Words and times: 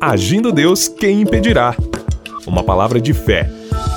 Agindo 0.00 0.50
Deus, 0.50 0.88
quem 0.88 1.20
impedirá? 1.20 1.76
Uma 2.46 2.64
palavra 2.64 2.98
de 2.98 3.12
fé, 3.12 3.50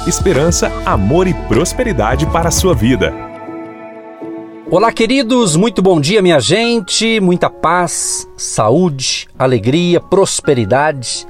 esperança, 0.06 0.70
amor 0.86 1.28
e 1.28 1.34
prosperidade 1.34 2.26
para 2.26 2.50
a 2.50 2.52
sua 2.52 2.76
vida. 2.76 3.14
Olá, 4.70 4.92
queridos, 4.92 5.56
muito 5.56 5.82
bom 5.82 6.02
dia, 6.02 6.22
minha 6.22 6.42
gente. 6.42 7.22
Muita 7.22 7.50
paz, 7.50 8.28
saúde, 8.36 9.30
alegria, 9.40 10.02
prosperidade 10.02 11.26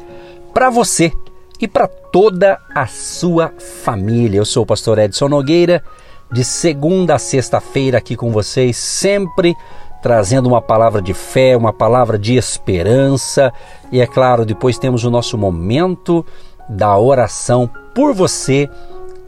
para 0.52 0.72
você 0.72 1.14
e 1.62 1.68
para 1.68 1.88
toda 1.88 2.60
a 2.74 2.88
sua 2.88 3.54
família. 3.84 4.40
Eu 4.40 4.46
sou 4.46 4.64
o 4.64 4.66
pastor 4.66 4.98
Edson 4.98 5.30
Nogueira, 5.30 5.84
de 6.32 6.44
segunda 6.44 7.14
a 7.14 7.20
sexta-feira 7.20 8.00
aqui 8.00 8.16
com 8.16 8.32
vocês, 8.32 8.76
sempre 8.76 9.56
trazendo 10.04 10.48
uma 10.48 10.62
palavra 10.62 11.02
de 11.02 11.14
fé, 11.14 11.56
uma 11.56 11.72
palavra 11.72 12.20
de 12.20 12.36
esperança. 12.36 13.54
E 13.90 14.02
é 14.02 14.06
claro, 14.06 14.46
depois 14.46 14.78
temos 14.78 15.06
o 15.06 15.10
nosso 15.10 15.38
momento 15.38 16.26
da 16.68 16.98
oração 16.98 17.70
por 17.96 18.14
você 18.14 18.70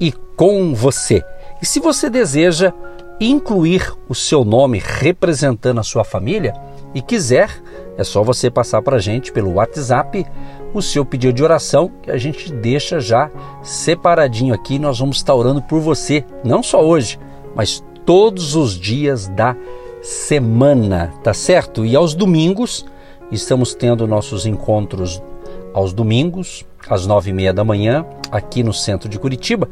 e 0.02 0.12
com 0.36 0.76
você. 0.76 1.24
E 1.62 1.66
se 1.66 1.80
você 1.80 2.10
deseja 2.10 2.74
incluir 3.22 3.90
o 4.10 4.14
seu 4.14 4.44
nome 4.44 4.84
representando 4.84 5.80
a 5.80 5.84
sua 5.84 6.04
família 6.04 6.54
e 6.94 7.02
quiser, 7.02 7.50
é 7.98 8.04
só 8.04 8.22
você 8.22 8.52
passar 8.52 8.82
para 8.82 8.98
a 8.98 9.00
gente 9.00 9.32
pelo 9.32 9.54
WhatsApp 9.54 10.26
o 10.74 10.82
seu 10.82 11.06
pedido 11.06 11.32
de 11.32 11.42
oração 11.44 11.90
que 12.04 12.12
a 12.12 12.18
gente 12.18 12.52
deixa 12.52 13.00
já 13.00 13.32
separadinho 13.64 14.54
aqui. 14.54 14.78
Nós 14.78 15.00
vamos 15.00 15.16
estar 15.16 15.34
orando 15.34 15.62
por 15.62 15.80
você, 15.80 16.26
não 16.44 16.62
só 16.62 16.86
hoje, 16.86 17.18
mas 17.56 17.82
todos 18.06 18.56
os 18.56 18.78
dias 18.78 19.30
da 19.30 19.54
semana, 19.54 19.85
tá 21.24 21.34
certo? 21.34 21.84
E 21.84 21.96
aos 21.96 22.14
domingos 22.14 22.86
estamos 23.32 23.74
tendo 23.74 24.08
nossos 24.08 24.46
encontros 24.46 25.20
aos 25.74 25.94
domingos, 25.94 26.64
às 26.88 27.08
nove 27.08 27.32
e 27.32 27.34
meia 27.34 27.52
da 27.52 27.64
manhã, 27.64 28.06
aqui 28.32 28.62
no 28.62 28.72
centro 28.72 29.10
de 29.10 29.18
Curitiba. 29.18 29.68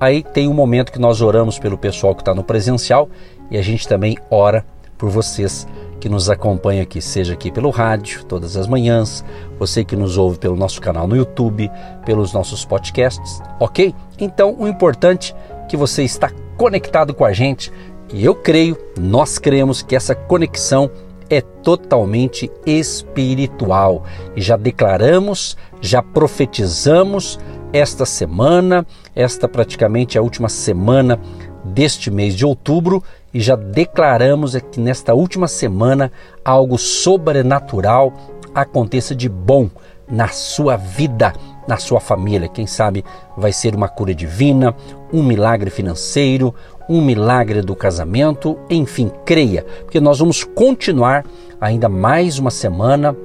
Aí 0.00 0.22
tem 0.22 0.48
um 0.48 0.54
momento 0.54 0.90
que 0.90 0.98
nós 0.98 1.20
oramos 1.20 1.58
pelo 1.58 1.76
pessoal 1.76 2.14
que 2.14 2.22
está 2.22 2.34
no 2.34 2.42
presencial 2.42 3.10
e 3.50 3.58
a 3.58 3.62
gente 3.62 3.86
também 3.86 4.16
ora 4.30 4.64
por 4.96 5.10
vocês 5.10 5.66
que 6.00 6.08
nos 6.08 6.30
acompanham 6.30 6.82
aqui, 6.82 7.02
seja 7.02 7.34
aqui 7.34 7.52
pelo 7.52 7.68
rádio, 7.68 8.24
todas 8.24 8.56
as 8.56 8.66
manhãs, 8.66 9.22
você 9.58 9.84
que 9.84 9.94
nos 9.94 10.16
ouve 10.16 10.38
pelo 10.38 10.56
nosso 10.56 10.80
canal 10.80 11.06
no 11.06 11.14
YouTube, 11.14 11.70
pelos 12.06 12.32
nossos 12.32 12.64
podcasts, 12.64 13.38
ok? 13.60 13.94
Então, 14.18 14.56
o 14.58 14.66
importante 14.66 15.34
é 15.50 15.66
que 15.66 15.76
você 15.76 16.02
está 16.04 16.30
conectado 16.56 17.12
com 17.12 17.24
a 17.24 17.34
gente 17.34 17.70
e 18.14 18.24
eu 18.24 18.32
creio, 18.32 18.78
nós 18.96 19.38
cremos 19.38 19.82
que 19.82 19.96
essa 19.96 20.14
conexão 20.14 20.88
é 21.28 21.40
totalmente 21.40 22.48
espiritual. 22.64 24.04
E 24.36 24.40
já 24.40 24.56
declaramos, 24.56 25.56
já 25.80 26.00
profetizamos 26.00 27.40
esta 27.72 28.06
semana, 28.06 28.86
esta 29.16 29.48
praticamente 29.48 30.16
a 30.16 30.22
última 30.22 30.48
semana 30.48 31.18
deste 31.64 32.08
mês 32.08 32.36
de 32.36 32.46
outubro, 32.46 33.02
e 33.32 33.40
já 33.40 33.56
declaramos 33.56 34.56
que 34.70 34.78
nesta 34.78 35.12
última 35.12 35.48
semana 35.48 36.12
algo 36.44 36.78
sobrenatural 36.78 38.12
aconteça 38.54 39.12
de 39.12 39.28
bom 39.28 39.68
na 40.08 40.28
sua 40.28 40.76
vida, 40.76 41.32
na 41.66 41.78
sua 41.78 41.98
família. 41.98 42.48
Quem 42.48 42.66
sabe 42.66 43.04
vai 43.36 43.52
ser 43.52 43.74
uma 43.74 43.88
cura 43.88 44.14
divina, 44.14 44.74
um 45.12 45.22
milagre 45.22 45.70
financeiro, 45.70 46.54
um 46.88 47.00
milagre 47.00 47.62
do 47.62 47.74
casamento, 47.74 48.58
enfim, 48.68 49.10
creia, 49.24 49.64
porque 49.82 50.00
nós 50.00 50.18
vamos 50.18 50.44
continuar 50.44 51.24
ainda 51.60 51.88
mais 51.88 52.38
uma 52.38 52.50
semana 52.50 53.16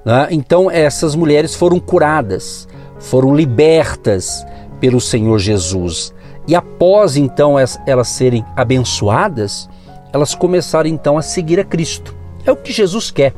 Né? 0.04 0.28
Então 0.30 0.70
essas 0.70 1.14
mulheres 1.14 1.54
foram 1.54 1.80
curadas, 1.80 2.68
foram 3.00 3.34
libertas 3.34 4.46
pelo 4.78 5.00
Senhor 5.00 5.38
Jesus. 5.38 6.14
E 6.46 6.54
após 6.54 7.16
então 7.16 7.56
elas 7.58 8.08
serem 8.08 8.44
abençoadas, 8.54 9.68
elas 10.12 10.34
começaram 10.34 10.88
então 10.88 11.18
a 11.18 11.22
seguir 11.22 11.58
a 11.58 11.64
Cristo. 11.64 12.14
É 12.44 12.52
o 12.52 12.56
que 12.56 12.72
Jesus 12.72 13.10
quer 13.10 13.34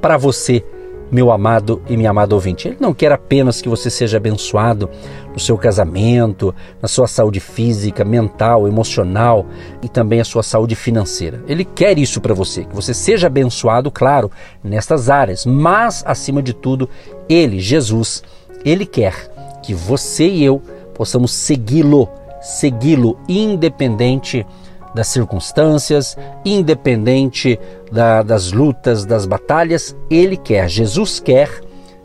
para 0.00 0.16
você, 0.16 0.64
meu 1.10 1.30
amado 1.30 1.82
e 1.88 1.96
minha 1.96 2.10
amada 2.10 2.34
ouvinte. 2.34 2.68
Ele 2.68 2.76
não 2.80 2.94
quer 2.94 3.12
apenas 3.12 3.60
que 3.60 3.68
você 3.68 3.90
seja 3.90 4.16
abençoado 4.16 4.90
no 5.32 5.38
seu 5.38 5.56
casamento, 5.56 6.54
na 6.82 6.88
sua 6.88 7.06
saúde 7.06 7.40
física, 7.40 8.04
mental, 8.04 8.66
emocional 8.66 9.46
e 9.82 9.88
também 9.88 10.20
a 10.20 10.24
sua 10.24 10.42
saúde 10.42 10.74
financeira. 10.74 11.42
Ele 11.46 11.64
quer 11.64 11.98
isso 11.98 12.20
para 12.20 12.34
você, 12.34 12.64
que 12.64 12.74
você 12.74 12.92
seja 12.92 13.26
abençoado, 13.26 13.90
claro, 13.90 14.30
nestas 14.64 15.08
áreas, 15.08 15.46
mas 15.46 16.02
acima 16.06 16.42
de 16.42 16.52
tudo, 16.52 16.88
ele, 17.28 17.60
Jesus, 17.60 18.22
ele 18.64 18.86
quer 18.86 19.30
que 19.62 19.74
você 19.74 20.28
e 20.28 20.44
eu 20.44 20.62
possamos 20.94 21.32
segui-lo 21.32 22.08
segui-lo 22.40 23.18
independente 23.28 24.46
das 24.94 25.08
circunstâncias, 25.08 26.16
independente 26.44 27.58
da, 27.92 28.22
das 28.22 28.52
lutas, 28.52 29.04
das 29.04 29.26
batalhas. 29.26 29.94
Ele 30.10 30.36
quer, 30.36 30.68
Jesus 30.68 31.20
quer 31.20 31.60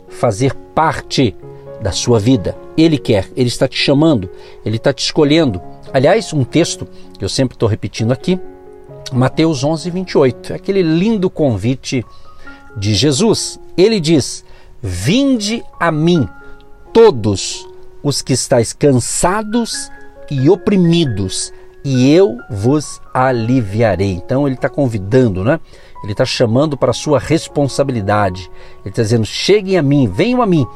fazer 0.08 0.54
parte 0.74 1.34
da 1.80 1.92
sua 1.92 2.18
vida. 2.18 2.56
Ele 2.76 2.98
quer, 2.98 3.28
ele 3.36 3.48
está 3.48 3.66
te 3.66 3.76
chamando, 3.76 4.28
ele 4.64 4.76
está 4.76 4.92
te 4.92 5.04
escolhendo. 5.04 5.60
Aliás, 5.92 6.32
um 6.32 6.44
texto 6.44 6.86
que 7.18 7.24
eu 7.24 7.28
sempre 7.28 7.54
estou 7.54 7.68
repetindo 7.68 8.12
aqui, 8.12 8.38
Mateus 9.12 9.62
11, 9.62 9.90
28, 9.90 10.52
é 10.52 10.56
aquele 10.56 10.82
lindo 10.82 11.30
convite 11.30 12.04
de 12.76 12.94
Jesus. 12.94 13.60
Ele 13.76 14.00
diz: 14.00 14.44
Vinde 14.82 15.62
a 15.78 15.92
mim, 15.92 16.28
todos 16.94 17.68
os 18.02 18.22
que 18.22 18.32
estáis 18.32 18.72
cansados 18.72 19.90
e 20.30 20.48
oprimidos, 20.48 21.52
e 21.84 22.10
eu 22.10 22.38
vos 22.48 23.00
aliviarei. 23.12 24.12
Então 24.12 24.46
ele 24.46 24.54
está 24.54 24.70
convidando, 24.70 25.44
né? 25.44 25.60
Ele 26.02 26.12
está 26.12 26.24
chamando 26.24 26.76
para 26.76 26.90
a 26.90 26.94
sua 26.94 27.18
responsabilidade. 27.18 28.50
Ele 28.80 28.90
está 28.90 29.02
dizendo: 29.02 29.26
cheguem 29.26 29.76
a 29.76 29.82
mim, 29.82 30.06
venham 30.06 30.40
a 30.40 30.46
mim, 30.46 30.66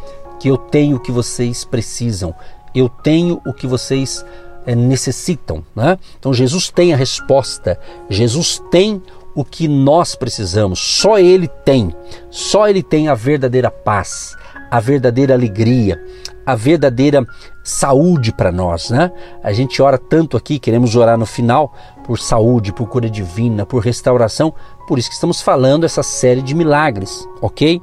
que 0.40 0.48
eu 0.48 0.56
tenho 0.56 0.96
o 0.96 1.00
que 1.00 1.12
vocês 1.12 1.64
precisam, 1.64 2.34
eu 2.74 2.88
tenho 2.88 3.40
o 3.46 3.52
que 3.52 3.66
vocês 3.66 4.24
é, 4.66 4.74
necessitam. 4.74 5.64
Né? 5.74 5.98
Então 6.18 6.34
Jesus 6.34 6.68
tem 6.68 6.92
a 6.92 6.96
resposta, 6.96 7.78
Jesus 8.10 8.62
tem 8.70 9.02
o 9.34 9.44
que 9.44 9.68
nós 9.68 10.14
precisamos, 10.14 10.80
só 10.80 11.18
Ele 11.18 11.46
tem, 11.46 11.94
só 12.30 12.68
Ele 12.68 12.82
tem 12.82 13.08
a 13.08 13.14
verdadeira 13.14 13.70
paz, 13.70 14.36
a 14.70 14.80
verdadeira 14.80 15.34
alegria, 15.34 16.02
a 16.44 16.54
verdadeira 16.54 17.26
saúde 17.62 18.32
para 18.32 18.50
nós, 18.50 18.90
né? 18.90 19.10
A 19.42 19.52
gente 19.52 19.80
ora 19.82 19.98
tanto 19.98 20.36
aqui, 20.36 20.58
queremos 20.58 20.96
orar 20.96 21.18
no 21.18 21.26
final 21.26 21.74
por 22.04 22.18
saúde, 22.18 22.72
por 22.72 22.88
cura 22.88 23.08
divina, 23.08 23.66
por 23.66 23.82
restauração, 23.82 24.54
por 24.86 24.98
isso 24.98 25.08
que 25.08 25.14
estamos 25.14 25.42
falando 25.42 25.84
essa 25.84 26.02
série 26.02 26.40
de 26.40 26.54
milagres, 26.54 27.26
ok? 27.42 27.80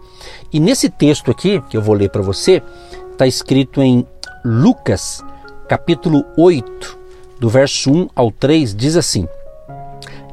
E 0.52 0.60
nesse 0.60 0.90
texto 0.90 1.30
aqui, 1.30 1.62
que 1.70 1.78
eu 1.78 1.82
vou 1.82 1.96
ler 1.96 2.10
para 2.10 2.22
você, 2.22 2.62
está 3.12 3.28
escrito 3.28 3.82
em 3.82 4.06
Lucas, 4.44 5.24
capítulo 5.68 6.26
8, 6.38 6.98
do 7.40 7.50
verso 7.50 7.92
1 7.92 8.10
ao 8.16 8.32
3, 8.32 8.76
diz 8.76 8.96
assim: 8.96 9.28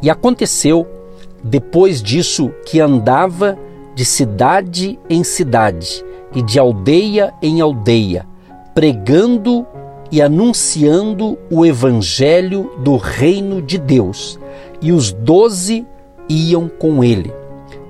E 0.02 0.08
aconteceu 0.08 0.86
depois 1.44 2.02
disso 2.02 2.50
que 2.64 2.80
andava 2.80 3.58
de 3.94 4.04
cidade 4.04 4.98
em 5.10 5.22
cidade 5.22 6.02
e 6.34 6.42
de 6.42 6.58
aldeia 6.58 7.32
em 7.42 7.60
aldeia, 7.60 8.26
pregando 8.74 9.66
e 10.10 10.20
anunciando 10.20 11.38
o 11.50 11.64
evangelho 11.64 12.70
do 12.78 12.96
reino 12.96 13.62
de 13.62 13.78
Deus. 13.78 14.38
E 14.80 14.92
os 14.92 15.12
doze 15.12 15.86
iam 16.28 16.68
com 16.68 17.02
ele. 17.02 17.32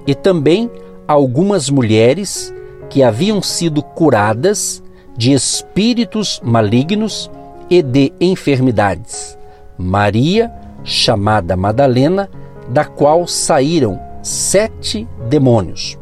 E 0.07 0.15
também 0.15 0.71
algumas 1.07 1.69
mulheres 1.69 2.53
que 2.89 3.03
haviam 3.03 3.43
sido 3.43 3.83
curadas 3.83 4.83
de 5.17 5.33
espíritos 5.33 6.41
malignos 6.45 7.31
e 7.69 7.83
de 7.83 8.13
enfermidades. 8.21 9.37
Maria, 9.77 10.53
chamada 10.85 11.57
Madalena, 11.57 12.29
da 12.69 12.85
qual 12.85 13.27
saíram 13.27 13.99
sete 14.23 15.09
demônios. 15.29 15.99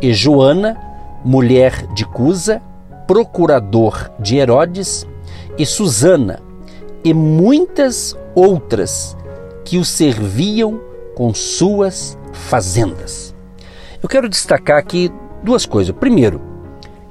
E 0.00 0.12
Joana, 0.12 0.76
mulher 1.26 1.88
de 1.92 2.04
Cusa, 2.04 2.62
procurador 3.04 4.12
de 4.20 4.36
Herodes, 4.36 5.04
e 5.58 5.66
Susana, 5.66 6.40
e 7.02 7.12
muitas 7.12 8.16
outras 8.32 9.16
que 9.64 9.76
o 9.76 9.84
serviam 9.84 10.80
com 11.16 11.34
suas 11.34 12.16
fazendas. 12.32 13.34
Eu 14.00 14.08
quero 14.08 14.28
destacar 14.28 14.78
aqui 14.78 15.10
duas 15.42 15.66
coisas. 15.66 15.94
Primeiro, 15.96 16.40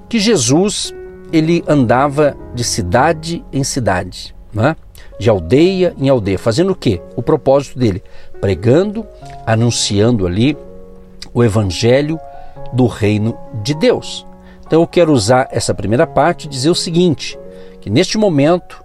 que 0.07 0.17
Jesus 0.17 0.93
ele 1.33 1.61
andava 1.67 2.37
de 2.53 2.63
cidade 2.63 3.43
em 3.51 3.65
cidade, 3.65 4.33
né? 4.53 4.77
de 5.19 5.29
aldeia 5.29 5.93
em 5.97 6.07
aldeia, 6.07 6.39
fazendo 6.39 6.71
o 6.71 6.75
quê? 6.75 7.01
O 7.17 7.21
propósito 7.21 7.77
dele, 7.77 8.01
pregando, 8.39 9.05
anunciando 9.45 10.25
ali 10.25 10.57
o 11.33 11.43
evangelho 11.43 12.17
do 12.75 12.85
reino 12.85 13.37
de 13.63 13.73
Deus. 13.73 14.27
Então 14.65 14.81
eu 14.81 14.87
quero 14.87 15.13
usar 15.13 15.47
essa 15.51 15.73
primeira 15.73 16.05
parte 16.05 16.45
e 16.45 16.49
dizer 16.49 16.69
o 16.69 16.75
seguinte: 16.75 17.39
que 17.79 17.89
neste 17.89 18.17
momento 18.17 18.83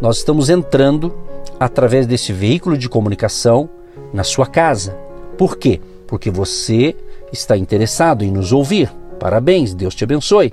nós 0.00 0.18
estamos 0.18 0.50
entrando 0.50 1.16
através 1.58 2.06
desse 2.06 2.32
veículo 2.32 2.76
de 2.76 2.88
comunicação 2.88 3.68
na 4.12 4.24
sua 4.24 4.46
casa. 4.46 4.96
Por 5.38 5.56
quê? 5.56 5.80
Porque 6.06 6.30
você 6.30 6.94
está 7.32 7.56
interessado 7.56 8.24
em 8.24 8.30
nos 8.30 8.52
ouvir. 8.52 8.92
Parabéns, 9.18 9.74
Deus 9.74 9.94
te 9.94 10.04
abençoe. 10.04 10.52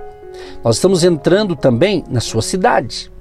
Nós 0.64 0.76
estamos 0.76 1.04
entrando 1.04 1.56
também 1.56 2.04
na 2.10 2.20
sua 2.20 2.42
cidade. 2.42 3.12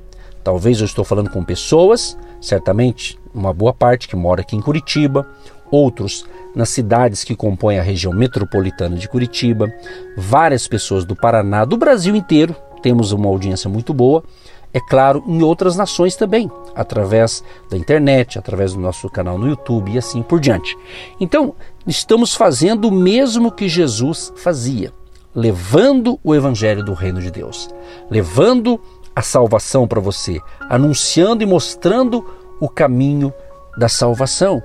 Talvez 0.44 0.80
eu 0.80 0.84
estou 0.84 1.04
falando 1.04 1.30
com 1.30 1.42
pessoas, 1.42 2.16
certamente 2.40 3.18
uma 3.34 3.52
boa 3.52 3.72
parte 3.72 4.06
que 4.06 4.14
mora 4.14 4.42
aqui 4.42 4.54
em 4.54 4.60
Curitiba, 4.60 5.28
outros 5.70 6.24
nas 6.56 6.70
cidades 6.70 7.22
que 7.22 7.36
compõem 7.36 7.78
a 7.78 7.82
região 7.82 8.14
metropolitana 8.14 8.96
de 8.96 9.06
Curitiba, 9.06 9.70
várias 10.16 10.66
pessoas 10.66 11.04
do 11.04 11.14
Paraná, 11.14 11.66
do 11.66 11.76
Brasil 11.76 12.16
inteiro, 12.16 12.56
temos 12.82 13.12
uma 13.12 13.28
audiência 13.28 13.68
muito 13.68 13.92
boa. 13.92 14.24
É 14.72 14.80
claro, 14.80 15.22
em 15.26 15.42
outras 15.42 15.76
nações 15.76 16.16
também, 16.16 16.50
através 16.74 17.44
da 17.70 17.76
internet, 17.76 18.38
através 18.38 18.72
do 18.72 18.80
nosso 18.80 19.08
canal 19.10 19.38
no 19.38 19.48
YouTube 19.48 19.92
e 19.92 19.98
assim 19.98 20.22
por 20.22 20.40
diante. 20.40 20.76
Então, 21.20 21.54
estamos 21.86 22.34
fazendo 22.34 22.88
o 22.88 22.92
mesmo 22.92 23.52
que 23.52 23.68
Jesus 23.68 24.32
fazia, 24.36 24.92
levando 25.34 26.18
o 26.24 26.34
evangelho 26.34 26.82
do 26.82 26.94
reino 26.94 27.20
de 27.20 27.30
Deus, 27.30 27.68
levando 28.10 28.80
a 29.14 29.20
salvação 29.20 29.86
para 29.86 30.00
você, 30.00 30.40
anunciando 30.70 31.42
e 31.42 31.46
mostrando 31.46 32.24
o 32.60 32.68
caminho 32.68 33.32
da 33.78 33.88
salvação. 33.88 34.62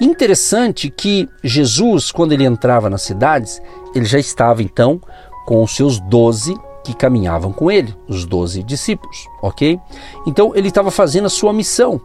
Interessante 0.00 0.90
que 0.90 1.28
Jesus, 1.42 2.10
quando 2.10 2.32
ele 2.32 2.44
entrava 2.44 2.90
nas 2.90 3.02
cidades, 3.02 3.60
ele 3.94 4.04
já 4.04 4.18
estava 4.18 4.62
então 4.62 5.00
com 5.46 5.62
os 5.62 5.74
seus 5.74 6.00
doze 6.00 6.54
que 6.84 6.94
caminhavam 6.94 7.52
com 7.52 7.70
ele, 7.70 7.96
os 8.08 8.24
doze 8.24 8.62
discípulos, 8.62 9.26
ok? 9.42 9.78
Então 10.26 10.54
ele 10.54 10.68
estava 10.68 10.90
fazendo 10.90 11.26
a 11.26 11.30
sua 11.30 11.52
missão, 11.52 12.00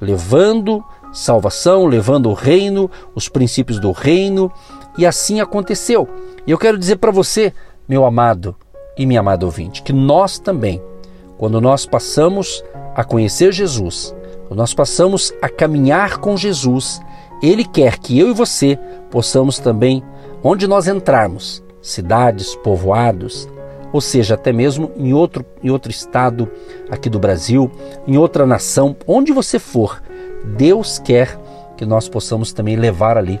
levando 0.00 0.82
salvação, 1.12 1.86
levando 1.86 2.30
o 2.30 2.34
reino, 2.34 2.90
os 3.14 3.28
princípios 3.28 3.78
do 3.78 3.92
reino, 3.92 4.50
e 4.96 5.04
assim 5.04 5.40
aconteceu. 5.40 6.08
E 6.46 6.50
eu 6.50 6.58
quero 6.58 6.78
dizer 6.78 6.96
para 6.96 7.10
você, 7.10 7.52
meu 7.86 8.04
amado 8.04 8.56
e 8.96 9.04
minha 9.04 9.20
amada 9.20 9.44
ouvinte, 9.44 9.82
que 9.82 9.92
nós 9.92 10.38
também, 10.38 10.82
quando 11.36 11.60
nós 11.60 11.84
passamos 11.84 12.64
a 12.94 13.04
conhecer 13.04 13.52
Jesus, 13.52 14.14
quando 14.48 14.58
nós 14.58 14.74
passamos 14.74 15.32
a 15.42 15.48
caminhar 15.48 16.18
com 16.18 16.36
Jesus, 16.36 17.00
ele 17.42 17.64
quer 17.64 17.98
que 17.98 18.18
eu 18.18 18.30
e 18.30 18.34
você 18.34 18.78
possamos 19.10 19.58
também, 19.58 20.02
onde 20.42 20.66
nós 20.66 20.86
entrarmos, 20.86 21.62
cidades, 21.80 22.54
povoados, 22.56 23.48
ou 23.92 24.00
seja, 24.00 24.34
até 24.34 24.52
mesmo 24.52 24.90
em 24.96 25.12
outro, 25.12 25.44
em 25.62 25.70
outro 25.70 25.90
estado 25.90 26.48
aqui 26.88 27.10
do 27.10 27.18
Brasil, 27.18 27.70
em 28.06 28.16
outra 28.16 28.46
nação, 28.46 28.96
onde 29.06 29.32
você 29.32 29.58
for, 29.58 30.02
Deus 30.56 30.98
quer 30.98 31.38
que 31.76 31.84
nós 31.84 32.08
possamos 32.08 32.52
também 32.52 32.76
levar 32.76 33.18
ali 33.18 33.40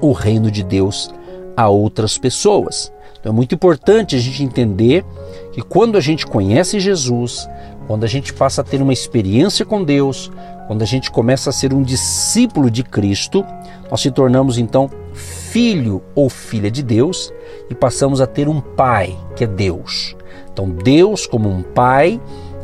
o 0.00 0.12
reino 0.12 0.50
de 0.50 0.62
Deus 0.62 1.12
a 1.56 1.68
outras 1.68 2.16
pessoas. 2.16 2.92
Então 3.18 3.32
é 3.32 3.34
muito 3.34 3.54
importante 3.54 4.16
a 4.16 4.18
gente 4.18 4.42
entender 4.42 5.04
que 5.52 5.60
quando 5.60 5.98
a 5.98 6.00
gente 6.00 6.26
conhece 6.26 6.78
Jesus, 6.78 7.48
quando 7.86 8.04
a 8.04 8.06
gente 8.06 8.32
passa 8.32 8.60
a 8.60 8.64
ter 8.64 8.80
uma 8.80 8.92
experiência 8.92 9.64
com 9.64 9.82
Deus, 9.82 10.30
quando 10.68 10.82
a 10.82 10.86
gente 10.86 11.10
começa 11.10 11.48
a 11.48 11.52
ser 11.52 11.72
um 11.72 11.82
discípulo 11.82 12.70
de 12.70 12.82
Cristo, 12.82 13.42
nós 13.90 14.02
se 14.02 14.10
tornamos 14.10 14.58
então 14.58 14.90
filho 15.14 16.02
ou 16.14 16.28
filha 16.28 16.70
de 16.70 16.82
Deus 16.82 17.32
e 17.70 17.74
passamos 17.74 18.20
a 18.20 18.26
ter 18.26 18.50
um 18.50 18.60
pai, 18.60 19.16
que 19.34 19.44
é 19.44 19.46
Deus. 19.46 20.14
Então, 20.52 20.68
Deus, 20.68 21.26
como 21.26 21.48
um 21.48 21.62
pai, 21.62 22.20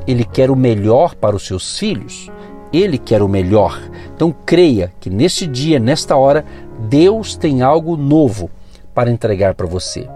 ele 0.06 0.22
quer 0.22 0.50
o 0.50 0.56
melhor 0.56 1.14
para 1.14 1.34
os 1.34 1.46
seus 1.46 1.78
filhos. 1.78 2.30
Ele 2.70 2.98
quer 2.98 3.22
o 3.22 3.28
melhor. 3.28 3.80
Então, 4.14 4.34
creia 4.44 4.92
que 5.00 5.08
neste 5.08 5.46
dia, 5.46 5.78
nesta 5.78 6.14
hora, 6.14 6.44
Deus 6.90 7.36
tem 7.36 7.62
algo 7.62 7.96
novo 7.96 8.50
para 8.92 9.10
entregar 9.10 9.54
para 9.54 9.66
você. 9.66 10.06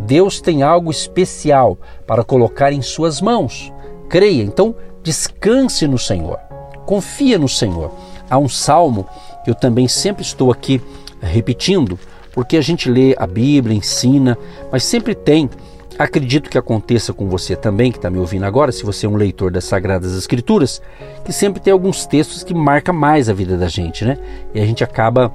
Deus 0.00 0.40
tem 0.40 0.64
algo 0.64 0.90
especial 0.90 1.78
para 2.08 2.24
colocar 2.24 2.72
em 2.72 2.82
suas 2.82 3.20
mãos. 3.20 3.72
Creia, 4.08 4.42
então 4.42 4.74
descanse 5.04 5.86
no 5.86 5.96
Senhor 5.96 6.45
confia 6.86 7.38
no 7.38 7.48
Senhor. 7.48 7.92
Há 8.30 8.38
um 8.38 8.48
salmo 8.48 9.06
que 9.44 9.50
eu 9.50 9.54
também 9.54 9.86
sempre 9.88 10.22
estou 10.22 10.50
aqui 10.50 10.80
repetindo, 11.20 11.98
porque 12.32 12.56
a 12.56 12.60
gente 12.60 12.90
lê 12.90 13.14
a 13.18 13.26
Bíblia, 13.26 13.76
ensina, 13.76 14.38
mas 14.70 14.84
sempre 14.84 15.14
tem. 15.14 15.50
Acredito 15.98 16.50
que 16.50 16.58
aconteça 16.58 17.12
com 17.12 17.28
você 17.28 17.56
também, 17.56 17.90
que 17.90 17.96
está 17.96 18.10
me 18.10 18.18
ouvindo 18.18 18.44
agora, 18.44 18.70
se 18.70 18.84
você 18.84 19.06
é 19.06 19.08
um 19.08 19.16
leitor 19.16 19.50
das 19.50 19.64
Sagradas 19.64 20.14
Escrituras, 20.14 20.82
que 21.24 21.32
sempre 21.32 21.60
tem 21.60 21.72
alguns 21.72 22.04
textos 22.04 22.44
que 22.44 22.52
marcam 22.52 22.94
mais 22.94 23.28
a 23.28 23.32
vida 23.32 23.56
da 23.56 23.66
gente, 23.66 24.04
né? 24.04 24.18
E 24.54 24.60
a 24.60 24.66
gente 24.66 24.84
acaba 24.84 25.32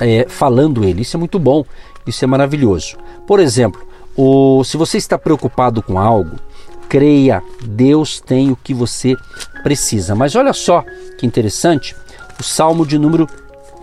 é, 0.00 0.26
falando 0.28 0.84
ele. 0.84 1.02
Isso 1.02 1.16
é 1.16 1.18
muito 1.18 1.38
bom, 1.38 1.64
isso 2.06 2.24
é 2.24 2.26
maravilhoso. 2.26 2.96
Por 3.24 3.38
exemplo, 3.38 3.80
o, 4.16 4.64
se 4.64 4.76
você 4.76 4.98
está 4.98 5.16
preocupado 5.16 5.80
com 5.80 5.98
algo, 5.98 6.36
creia, 6.88 7.42
Deus 7.62 8.20
tem 8.20 8.50
o 8.50 8.56
que 8.56 8.74
você 8.74 9.16
precisa. 9.62 10.14
Mas 10.14 10.34
olha 10.34 10.52
só 10.52 10.84
que 11.18 11.26
interessante, 11.26 11.94
o 12.38 12.42
Salmo 12.42 12.86
de 12.86 12.98
número 12.98 13.26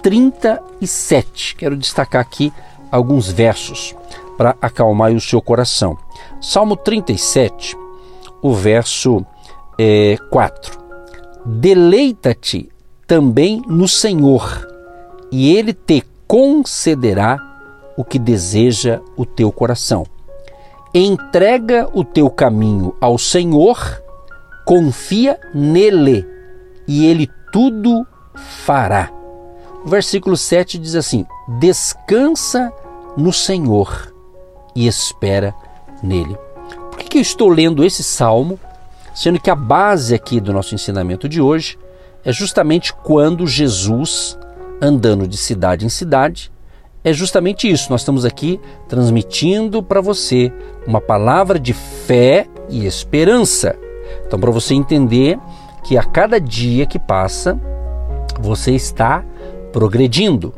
37. 0.01 1.55
Quero 1.55 1.77
destacar 1.77 2.21
aqui 2.21 2.51
alguns 2.91 3.29
versos 3.31 3.95
para 4.37 4.55
acalmar 4.61 5.11
o 5.11 5.21
seu 5.21 5.41
coração. 5.41 5.97
Salmo 6.41 6.75
37, 6.75 7.77
o 8.41 8.53
verso 8.53 9.25
é, 9.77 10.17
4. 10.29 10.79
Deleita-te 11.45 12.69
também 13.05 13.61
no 13.67 13.87
Senhor, 13.87 14.67
e 15.31 15.55
ele 15.55 15.73
te 15.73 16.03
concederá 16.27 17.37
o 17.97 18.03
que 18.03 18.17
deseja 18.17 19.01
o 19.17 19.25
teu 19.25 19.51
coração. 19.51 20.05
Entrega 20.93 21.87
o 21.93 22.03
teu 22.03 22.29
caminho 22.29 22.93
ao 22.99 23.17
Senhor, 23.17 24.03
confia 24.65 25.39
nele 25.53 26.27
e 26.85 27.05
ele 27.05 27.29
tudo 27.53 28.05
fará. 28.35 29.09
O 29.85 29.87
versículo 29.87 30.35
7 30.35 30.77
diz 30.77 30.95
assim: 30.95 31.25
Descansa 31.59 32.73
no 33.15 33.31
Senhor 33.31 34.13
e 34.75 34.85
espera 34.85 35.55
nele. 36.03 36.37
Por 36.89 36.99
que, 36.99 37.05
que 37.05 37.17
eu 37.19 37.21
estou 37.21 37.47
lendo 37.47 37.85
esse 37.85 38.03
salmo, 38.03 38.59
sendo 39.15 39.39
que 39.39 39.49
a 39.49 39.55
base 39.55 40.13
aqui 40.13 40.41
do 40.41 40.51
nosso 40.51 40.75
ensinamento 40.75 41.29
de 41.29 41.39
hoje 41.39 41.79
é 42.25 42.33
justamente 42.33 42.93
quando 42.93 43.47
Jesus, 43.47 44.37
andando 44.81 45.25
de 45.25 45.37
cidade 45.37 45.85
em 45.85 45.89
cidade, 45.89 46.51
é 47.03 47.13
justamente 47.13 47.69
isso. 47.69 47.89
Nós 47.89 48.01
estamos 48.01 48.25
aqui 48.25 48.59
transmitindo 48.87 49.81
para 49.81 50.01
você 50.01 50.51
uma 50.85 51.01
palavra 51.01 51.59
de 51.59 51.73
fé 51.73 52.47
e 52.69 52.85
esperança. 52.85 53.75
Então, 54.25 54.39
para 54.39 54.51
você 54.51 54.73
entender 54.73 55.39
que 55.83 55.97
a 55.97 56.03
cada 56.03 56.39
dia 56.39 56.85
que 56.85 56.99
passa, 56.99 57.59
você 58.39 58.71
está 58.71 59.23
progredindo. 59.71 60.53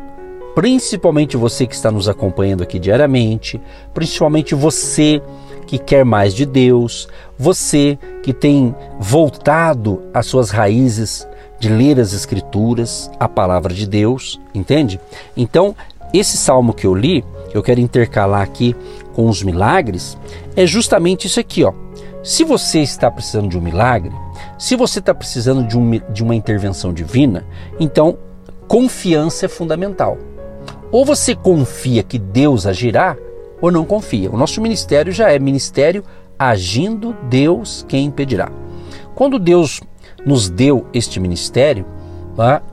Principalmente 0.53 1.35
você 1.35 1.65
que 1.65 1.73
está 1.73 1.89
nos 1.89 2.07
acompanhando 2.07 2.61
aqui 2.61 2.77
diariamente, 2.77 3.59
principalmente 3.93 4.53
você 4.53 5.21
que 5.65 5.79
quer 5.79 6.05
mais 6.05 6.35
de 6.35 6.45
Deus, 6.45 7.07
você 7.37 7.97
que 8.21 8.31
tem 8.33 8.75
voltado 8.99 10.03
às 10.13 10.27
suas 10.27 10.51
raízes 10.51 11.27
de 11.59 11.69
ler 11.69 11.99
as 11.99 12.13
Escrituras, 12.13 13.09
a 13.19 13.27
palavra 13.27 13.73
de 13.73 13.87
Deus, 13.87 14.39
entende? 14.53 14.99
Então, 15.35 15.73
esse 16.13 16.37
salmo 16.37 16.73
que 16.73 16.85
eu 16.85 16.93
li, 16.93 17.23
eu 17.53 17.63
quero 17.63 17.79
intercalar 17.79 18.41
aqui 18.41 18.75
com 19.13 19.27
os 19.27 19.43
milagres, 19.43 20.17
é 20.55 20.65
justamente 20.65 21.27
isso 21.27 21.39
aqui, 21.39 21.63
ó. 21.63 21.73
Se 22.23 22.43
você 22.43 22.79
está 22.79 23.11
precisando 23.11 23.49
de 23.49 23.57
um 23.57 23.61
milagre, 23.61 24.13
se 24.57 24.75
você 24.75 24.99
está 24.99 25.13
precisando 25.13 25.67
de, 25.67 25.77
um, 25.77 25.99
de 26.09 26.23
uma 26.23 26.35
intervenção 26.35 26.93
divina, 26.93 27.45
então 27.79 28.17
confiança 28.67 29.45
é 29.45 29.49
fundamental. 29.49 30.17
Ou 30.91 31.03
você 31.03 31.35
confia 31.35 32.03
que 32.03 32.17
Deus 32.17 32.65
agirá, 32.65 33.17
ou 33.59 33.71
não 33.71 33.83
confia. 33.83 34.29
O 34.31 34.37
nosso 34.37 34.61
ministério 34.61 35.11
já 35.11 35.31
é 35.31 35.39
ministério 35.39 36.03
agindo 36.37 37.15
Deus 37.29 37.85
quem 37.87 38.05
impedirá. 38.05 38.51
Quando 39.15 39.39
Deus 39.39 39.81
nos 40.25 40.49
deu 40.49 40.85
este 40.93 41.19
ministério, 41.19 41.85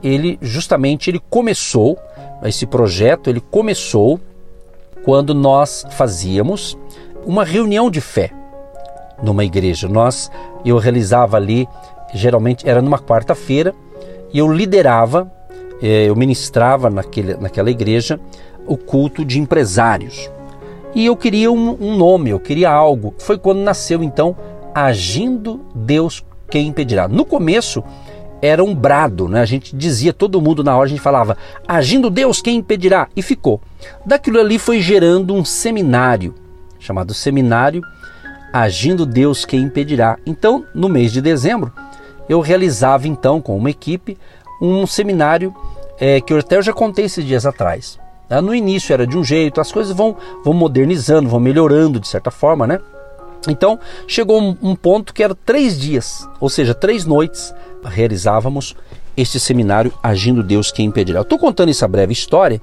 ele 0.01 0.37
justamente 0.41 1.09
ele 1.09 1.21
começou 1.29 1.97
esse 2.49 2.65
projeto, 2.65 3.29
ele 3.29 3.39
começou 3.39 4.19
quando 5.03 5.33
nós 5.33 5.85
fazíamos 5.91 6.77
uma 7.25 7.43
reunião 7.43 7.89
de 7.89 8.01
fé 8.01 8.31
numa 9.21 9.43
igreja. 9.43 9.87
Nós 9.87 10.31
eu 10.63 10.77
realizava 10.77 11.37
ali 11.37 11.67
geralmente 12.13 12.67
era 12.67 12.81
numa 12.81 12.99
quarta-feira 12.99 13.73
e 14.33 14.39
eu 14.39 14.51
liderava, 14.51 15.31
eh, 15.81 16.05
eu 16.07 16.15
ministrava 16.15 16.89
naquele, 16.89 17.35
naquela 17.35 17.69
igreja 17.69 18.19
o 18.65 18.77
culto 18.77 19.25
de 19.25 19.39
empresários. 19.39 20.29
E 20.93 21.05
eu 21.05 21.15
queria 21.15 21.51
um, 21.51 21.77
um 21.79 21.95
nome, 21.95 22.29
eu 22.29 22.39
queria 22.39 22.69
algo. 22.69 23.13
Foi 23.17 23.37
quando 23.37 23.59
nasceu 23.59 24.03
então 24.03 24.35
Agindo 24.73 25.61
Deus 25.73 26.23
Quem 26.49 26.67
Impedirá. 26.67 27.07
No 27.07 27.25
começo 27.25 27.83
era 28.41 28.63
um 28.63 28.73
brado, 28.73 29.27
né? 29.27 29.41
A 29.41 29.45
gente 29.45 29.75
dizia, 29.75 30.11
todo 30.11 30.41
mundo 30.41 30.63
na 30.63 30.75
hora, 30.75 30.85
a 30.85 30.89
gente 30.89 31.01
falava, 31.01 31.37
agindo 31.67 32.09
Deus, 32.09 32.41
quem 32.41 32.57
impedirá? 32.57 33.07
E 33.15 33.21
ficou. 33.21 33.61
Daquilo 34.05 34.39
ali 34.39 34.57
foi 34.57 34.81
gerando 34.81 35.33
um 35.33 35.45
seminário, 35.45 36.33
chamado 36.79 37.13
Seminário 37.13 37.81
Agindo 38.51 39.05
Deus, 39.05 39.45
quem 39.45 39.61
impedirá. 39.61 40.17
Então, 40.25 40.65
no 40.75 40.89
mês 40.89 41.13
de 41.13 41.21
dezembro, 41.21 41.71
eu 42.27 42.41
realizava 42.41 43.07
então 43.07 43.39
com 43.41 43.55
uma 43.55 43.69
equipe 43.69 44.17
um 44.61 44.85
seminário 44.85 45.55
é, 45.97 46.19
que 46.19 46.33
eu 46.33 46.37
até 46.37 46.61
já 46.61 46.73
contei 46.73 47.05
esses 47.05 47.23
dias 47.25 47.45
atrás. 47.45 47.97
Tá? 48.27 48.41
No 48.41 48.53
início 48.53 48.91
era 48.91 49.07
de 49.07 49.17
um 49.17 49.23
jeito, 49.23 49.61
as 49.61 49.71
coisas 49.71 49.95
vão, 49.95 50.17
vão 50.43 50.53
modernizando, 50.53 51.29
vão 51.29 51.39
melhorando 51.39 51.99
de 51.99 52.07
certa 52.07 52.29
forma, 52.29 52.67
né? 52.67 52.79
Então 53.47 53.79
chegou 54.07 54.39
um, 54.39 54.75
ponto 54.75 55.13
que 55.13 55.23
era 55.23 55.33
três 55.33 55.79
dias, 55.79 56.27
ou 56.39 56.49
seja, 56.49 56.73
três 56.73 57.05
noites 57.05 57.53
realizávamos 57.83 58.75
este 59.17 59.39
seminário 59.39 59.93
Agindo 60.01 60.43
Deus 60.43 60.71
Quem 60.71 60.85
Impedirá. 60.85 61.19
Eu 61.19 61.23
estou 61.23 61.39
contando 61.39 61.69
essa 61.69 61.87
breve 61.87 62.13
história 62.13 62.61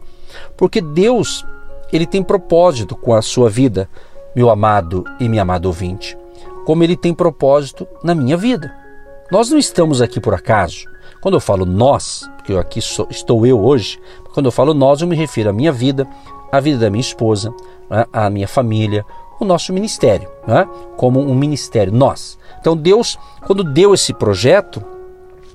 porque 0.57 0.81
Deus 0.81 1.45
ele 1.93 2.07
tem 2.07 2.23
propósito 2.23 2.95
com 2.95 3.15
a 3.15 3.23
sua 3.23 3.49
vida, 3.49 3.89
meu 4.37 4.51
amado 4.51 5.05
e 5.19 5.29
minha 5.29 5.43
amada 5.43 5.67
ouvinte, 5.67 6.17
como 6.65 6.85
ele 6.85 6.97
tem 6.97 7.15
propósito 7.15 7.87
na 8.05 8.15
minha 8.15 8.37
vida. 8.37 8.73
Nós 9.31 9.51
não 9.51 9.59
estamos 9.59 10.01
aqui 10.01 10.21
por 10.21 10.35
acaso. 10.35 10.85
Quando 11.21 11.35
eu 11.35 11.41
falo 11.41 11.65
nós, 11.65 12.29
porque 12.37 12.53
eu 12.53 12.59
aqui 12.59 12.81
sou, 12.81 13.07
estou 13.11 13.45
eu 13.47 13.61
hoje, 13.61 13.99
quando 14.33 14.47
eu 14.47 14.53
falo 14.53 14.73
nós, 14.73 15.01
eu 15.01 15.09
me 15.09 15.17
refiro 15.17 15.51
à 15.51 15.53
minha 15.53 15.73
vida, 15.73 16.07
à 16.53 16.61
vida 16.61 16.79
da 16.79 16.91
minha 16.91 17.01
esposa, 17.01 17.53
né, 17.91 18.07
à 18.13 18.31
minha 18.31 18.47
família, 18.47 19.05
o 19.39 19.45
nosso 19.45 19.73
ministério, 19.73 20.29
né, 20.47 20.67
como 20.97 21.21
um 21.21 21.35
ministério, 21.35 21.93
nós. 21.93 22.39
Então 22.61 22.77
Deus, 22.77 23.19
quando 23.47 23.63
deu 23.63 23.95
esse 23.95 24.13
projeto, 24.13 24.83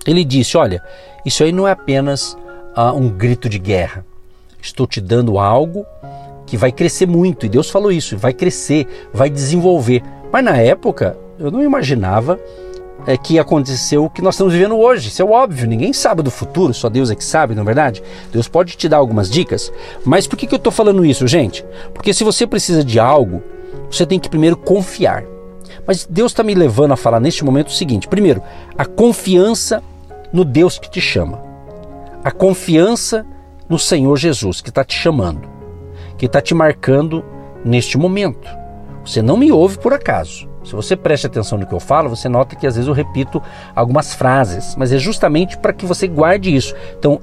ele 0.06 0.24
disse: 0.24 0.58
Olha, 0.58 0.82
isso 1.26 1.44
aí 1.44 1.52
não 1.52 1.68
é 1.68 1.72
apenas 1.72 2.38
uh, 2.78 2.96
um 2.96 3.10
grito 3.10 3.50
de 3.50 3.60
guerra. 3.60 4.06
Estou 4.62 4.88
te 4.88 5.02
dando 5.02 5.38
algo 5.38 5.86
que 6.46 6.58
vai 6.58 6.72
crescer 6.72 7.06
muito. 7.06 7.46
E 7.46 7.50
Deus 7.50 7.70
falou 7.70 7.92
isso: 7.92 8.18
vai 8.18 8.34
crescer, 8.34 8.88
vai 9.14 9.30
desenvolver. 9.30 10.04
Mas 10.32 10.44
na 10.44 10.58
época, 10.58 11.18
eu 11.38 11.52
não 11.52 11.62
imaginava 11.62 12.40
é, 13.06 13.18
que 13.18 13.38
aconteceu 13.38 14.06
o 14.06 14.10
que 14.10 14.22
nós 14.22 14.36
estamos 14.36 14.54
vivendo 14.54 14.78
hoje. 14.78 15.10
Isso 15.10 15.22
é 15.22 15.26
óbvio, 15.26 15.68
ninguém 15.68 15.94
sabe 15.94 16.22
do 16.22 16.32
futuro, 16.32 16.74
só 16.74 16.90
Deus 16.90 17.10
é 17.10 17.16
que 17.16 17.24
sabe, 17.24 17.56
não 17.56 17.64
é 17.64 17.66
verdade? 17.66 18.04
Deus 18.32 18.48
pode 18.48 18.76
te 18.76 18.88
dar 18.88 18.98
algumas 18.98 19.30
dicas. 19.30 19.72
Mas 20.06 20.28
por 20.28 20.38
que, 20.38 20.48
que 20.48 20.54
eu 20.54 20.58
estou 20.58 20.72
falando 20.72 21.06
isso, 21.06 21.28
gente? 21.28 21.66
Porque 21.94 22.14
se 22.14 22.24
você 22.24 22.48
precisa 22.48 22.84
de 22.84 23.00
algo, 23.00 23.44
você 23.90 24.06
tem 24.06 24.20
que 24.20 24.30
primeiro 24.30 24.58
confiar. 24.58 25.24
Mas 25.86 26.06
Deus 26.10 26.32
está 26.32 26.44
me 26.44 26.54
levando 26.54 26.94
a 26.94 26.98
falar 26.98 27.20
neste 27.20 27.44
momento 27.44 27.68
o 27.68 27.74
seguinte: 27.74 28.08
primeiro, 28.08 28.42
a 28.78 28.86
confiança 28.86 29.84
no 30.32 30.44
Deus 30.44 30.80
que 30.80 30.90
te 30.90 31.02
chama. 31.02 31.42
A 32.24 32.32
confiança 32.32 33.26
no 33.68 33.78
Senhor 33.78 34.18
Jesus 34.18 34.62
que 34.62 34.70
está 34.70 34.84
te 34.84 34.96
chamando, 34.96 35.48
que 36.18 36.26
está 36.26 36.42
te 36.42 36.54
marcando 36.54 37.24
neste 37.64 37.98
momento. 37.98 38.48
Você 39.06 39.22
não 39.22 39.36
me 39.36 39.52
ouve 39.52 39.78
por 39.78 39.94
acaso. 39.94 40.48
Se 40.64 40.74
você 40.74 40.96
preste 40.96 41.28
atenção 41.28 41.58
no 41.58 41.68
que 41.68 41.74
eu 41.74 41.80
falo, 41.80 42.10
você 42.10 42.30
nota 42.30 42.56
que 42.56 42.66
às 42.66 42.76
vezes 42.76 42.88
eu 42.88 42.94
repito 42.94 43.42
algumas 43.76 44.14
frases, 44.14 44.76
mas 44.78 44.94
é 44.94 44.98
justamente 44.98 45.58
para 45.58 45.74
que 45.74 45.86
você 45.86 46.08
guarde 46.08 46.56
isso. 46.56 46.74
Então, 46.98 47.20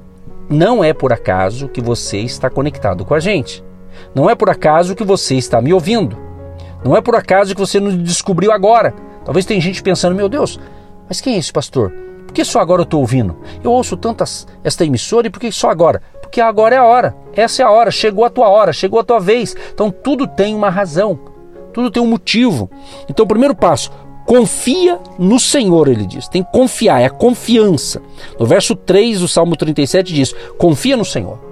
não 0.47 0.83
é 0.83 0.93
por 0.93 1.11
acaso 1.11 1.67
que 1.67 1.81
você 1.81 2.19
está 2.19 2.49
conectado 2.49 3.03
com 3.03 3.15
a 3.15 3.19
gente. 3.19 3.63
Não 4.13 4.29
é 4.29 4.35
por 4.35 4.49
acaso 4.49 4.95
que 4.95 5.03
você 5.03 5.35
está 5.35 5.59
me 5.59 5.73
ouvindo. 5.73 6.30
Não 6.83 6.95
é 6.95 7.01
por 7.01 7.15
acaso 7.15 7.53
que 7.53 7.59
você 7.59 7.79
nos 7.79 7.97
descobriu 7.97 8.51
agora. 8.51 8.93
Talvez 9.23 9.45
tem 9.45 9.61
gente 9.61 9.83
pensando, 9.83 10.15
meu 10.15 10.27
Deus, 10.27 10.59
mas 11.07 11.21
quem 11.21 11.35
é 11.35 11.37
esse 11.37 11.51
pastor? 11.51 11.91
Por 12.25 12.33
que 12.33 12.45
só 12.45 12.59
agora 12.59 12.81
eu 12.81 12.85
estou 12.85 13.01
ouvindo? 13.01 13.37
Eu 13.63 13.71
ouço 13.71 13.97
tantas 13.97 14.47
esta 14.63 14.85
emissora 14.85 15.27
e 15.27 15.29
por 15.29 15.39
que 15.39 15.51
só 15.51 15.69
agora? 15.69 16.01
Porque 16.21 16.39
agora 16.39 16.75
é 16.75 16.77
a 16.77 16.85
hora. 16.85 17.15
Essa 17.35 17.61
é 17.61 17.65
a 17.65 17.71
hora. 17.71 17.91
Chegou 17.91 18.23
a 18.23 18.29
tua 18.29 18.47
hora, 18.47 18.71
chegou 18.71 18.99
a 18.99 19.03
tua 19.03 19.19
vez. 19.19 19.55
Então 19.73 19.91
tudo 19.91 20.25
tem 20.25 20.55
uma 20.55 20.69
razão. 20.69 21.19
Tudo 21.73 21.91
tem 21.91 22.01
um 22.01 22.07
motivo. 22.07 22.69
Então, 23.09 23.25
primeiro 23.25 23.55
passo, 23.55 23.91
confia 24.25 24.99
no 25.17 25.39
Senhor, 25.39 25.87
ele 25.87 26.05
diz. 26.05 26.27
Tem 26.27 26.43
que 26.43 26.51
confiar, 26.51 27.01
é 27.01 27.05
a 27.05 27.09
confiança. 27.09 28.01
No 28.39 28.45
verso 28.45 28.75
3 28.75 29.19
do 29.19 29.27
Salmo 29.27 29.55
37 29.55 30.13
diz: 30.13 30.33
confia 30.57 30.97
no 30.97 31.05
Senhor. 31.05 31.50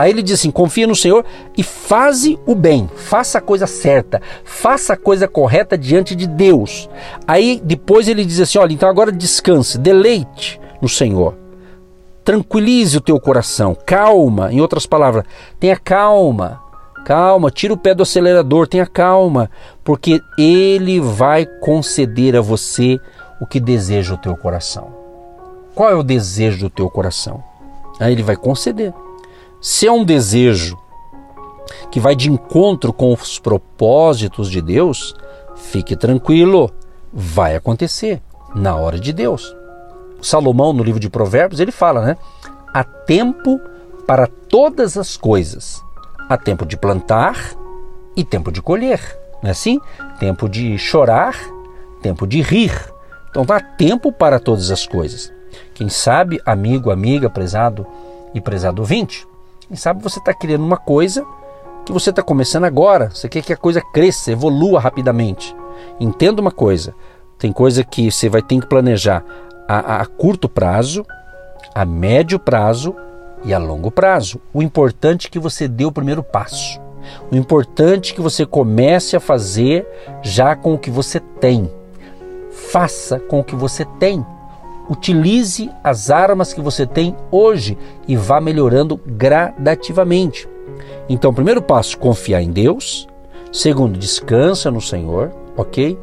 Aí 0.00 0.10
ele 0.10 0.22
diz 0.22 0.40
assim: 0.40 0.50
confia 0.50 0.86
no 0.86 0.96
Senhor 0.96 1.26
e 1.58 1.62
faze 1.62 2.38
o 2.46 2.54
bem, 2.54 2.88
faça 2.96 3.36
a 3.36 3.40
coisa 3.40 3.66
certa, 3.66 4.22
faça 4.44 4.94
a 4.94 4.96
coisa 4.96 5.28
correta 5.28 5.76
diante 5.76 6.16
de 6.16 6.26
Deus. 6.26 6.88
Aí 7.28 7.60
depois 7.62 8.08
ele 8.08 8.24
diz 8.24 8.40
assim: 8.40 8.58
olha, 8.58 8.72
então 8.72 8.88
agora 8.88 9.12
descanse, 9.12 9.76
deleite 9.76 10.58
no 10.80 10.88
Senhor. 10.88 11.36
Tranquilize 12.24 12.96
o 12.96 13.00
teu 13.00 13.20
coração, 13.20 13.76
calma, 13.84 14.50
em 14.50 14.62
outras 14.62 14.86
palavras, 14.86 15.24
tenha 15.58 15.76
calma, 15.76 16.62
calma, 17.04 17.50
tira 17.50 17.74
o 17.74 17.78
pé 17.78 17.94
do 17.94 18.02
acelerador, 18.02 18.66
tenha 18.66 18.86
calma, 18.86 19.50
porque 19.84 20.18
Ele 20.38 20.98
vai 20.98 21.44
conceder 21.60 22.36
a 22.36 22.40
você 22.40 22.98
o 23.38 23.46
que 23.46 23.60
deseja 23.60 24.14
o 24.14 24.18
teu 24.18 24.34
coração. 24.34 24.94
Qual 25.74 25.90
é 25.90 25.94
o 25.94 26.02
desejo 26.02 26.60
do 26.60 26.70
teu 26.70 26.88
coração? 26.88 27.44
Aí 27.98 28.12
Ele 28.12 28.22
vai 28.22 28.36
conceder. 28.36 28.94
Se 29.60 29.86
é 29.86 29.92
um 29.92 30.04
desejo 30.04 30.78
que 31.90 32.00
vai 32.00 32.16
de 32.16 32.30
encontro 32.30 32.92
com 32.92 33.12
os 33.12 33.38
propósitos 33.38 34.50
de 34.50 34.62
Deus, 34.62 35.14
fique 35.54 35.94
tranquilo, 35.94 36.70
vai 37.12 37.54
acontecer 37.54 38.22
na 38.54 38.74
hora 38.74 38.98
de 38.98 39.12
Deus. 39.12 39.54
Salomão, 40.22 40.72
no 40.72 40.82
livro 40.82 40.98
de 40.98 41.10
Provérbios, 41.10 41.60
ele 41.60 41.72
fala, 41.72 42.04
né? 42.04 42.16
Há 42.72 42.82
tempo 42.84 43.60
para 44.06 44.26
todas 44.26 44.96
as 44.96 45.16
coisas. 45.16 45.82
Há 46.28 46.38
tempo 46.38 46.64
de 46.64 46.76
plantar 46.76 47.54
e 48.16 48.24
tempo 48.24 48.50
de 48.50 48.62
colher, 48.62 49.00
não 49.42 49.48
é 49.48 49.50
assim? 49.50 49.78
Tempo 50.18 50.48
de 50.48 50.78
chorar, 50.78 51.34
tempo 52.00 52.26
de 52.26 52.40
rir. 52.40 52.72
Então 53.28 53.44
há 53.48 53.60
tempo 53.60 54.10
para 54.10 54.40
todas 54.40 54.70
as 54.70 54.86
coisas. 54.86 55.32
Quem 55.74 55.88
sabe, 55.88 56.40
amigo, 56.46 56.90
amiga, 56.90 57.28
prezado 57.28 57.86
e 58.34 58.40
prezado 58.40 58.80
ouvinte, 58.82 59.26
quem 59.70 59.76
sabe 59.76 60.02
você 60.02 60.18
está 60.18 60.34
querendo 60.34 60.64
uma 60.64 60.76
coisa 60.76 61.24
que 61.86 61.92
você 61.92 62.10
está 62.10 62.24
começando 62.24 62.64
agora, 62.64 63.08
você 63.10 63.28
quer 63.28 63.40
que 63.40 63.52
a 63.52 63.56
coisa 63.56 63.80
cresça, 63.80 64.32
evolua 64.32 64.80
rapidamente. 64.80 65.54
Entenda 66.00 66.42
uma 66.42 66.50
coisa: 66.50 66.92
tem 67.38 67.52
coisa 67.52 67.84
que 67.84 68.10
você 68.10 68.28
vai 68.28 68.42
ter 68.42 68.58
que 68.58 68.66
planejar 68.66 69.24
a, 69.68 70.00
a 70.02 70.06
curto 70.06 70.48
prazo, 70.48 71.06
a 71.72 71.84
médio 71.84 72.36
prazo 72.36 72.96
e 73.44 73.54
a 73.54 73.58
longo 73.58 73.92
prazo. 73.92 74.40
O 74.52 74.60
importante 74.60 75.28
é 75.28 75.30
que 75.30 75.38
você 75.38 75.68
dê 75.68 75.84
o 75.84 75.92
primeiro 75.92 76.24
passo. 76.24 76.80
O 77.30 77.36
importante 77.36 78.12
é 78.12 78.16
que 78.16 78.20
você 78.20 78.44
comece 78.44 79.14
a 79.14 79.20
fazer 79.20 79.86
já 80.20 80.56
com 80.56 80.74
o 80.74 80.78
que 80.78 80.90
você 80.90 81.20
tem. 81.20 81.70
Faça 82.50 83.20
com 83.20 83.38
o 83.38 83.44
que 83.44 83.54
você 83.54 83.84
tem. 84.00 84.26
Utilize 84.90 85.70
as 85.84 86.10
armas 86.10 86.52
que 86.52 86.60
você 86.60 86.84
tem 86.84 87.14
hoje 87.30 87.78
e 88.08 88.16
vá 88.16 88.40
melhorando 88.40 89.00
gradativamente. 89.06 90.48
Então, 91.08 91.32
primeiro 91.32 91.62
passo, 91.62 91.96
confiar 91.96 92.42
em 92.42 92.50
Deus. 92.50 93.06
Segundo, 93.52 93.96
descansa 93.96 94.68
no 94.68 94.80
Senhor, 94.80 95.30
ok? 95.56 95.96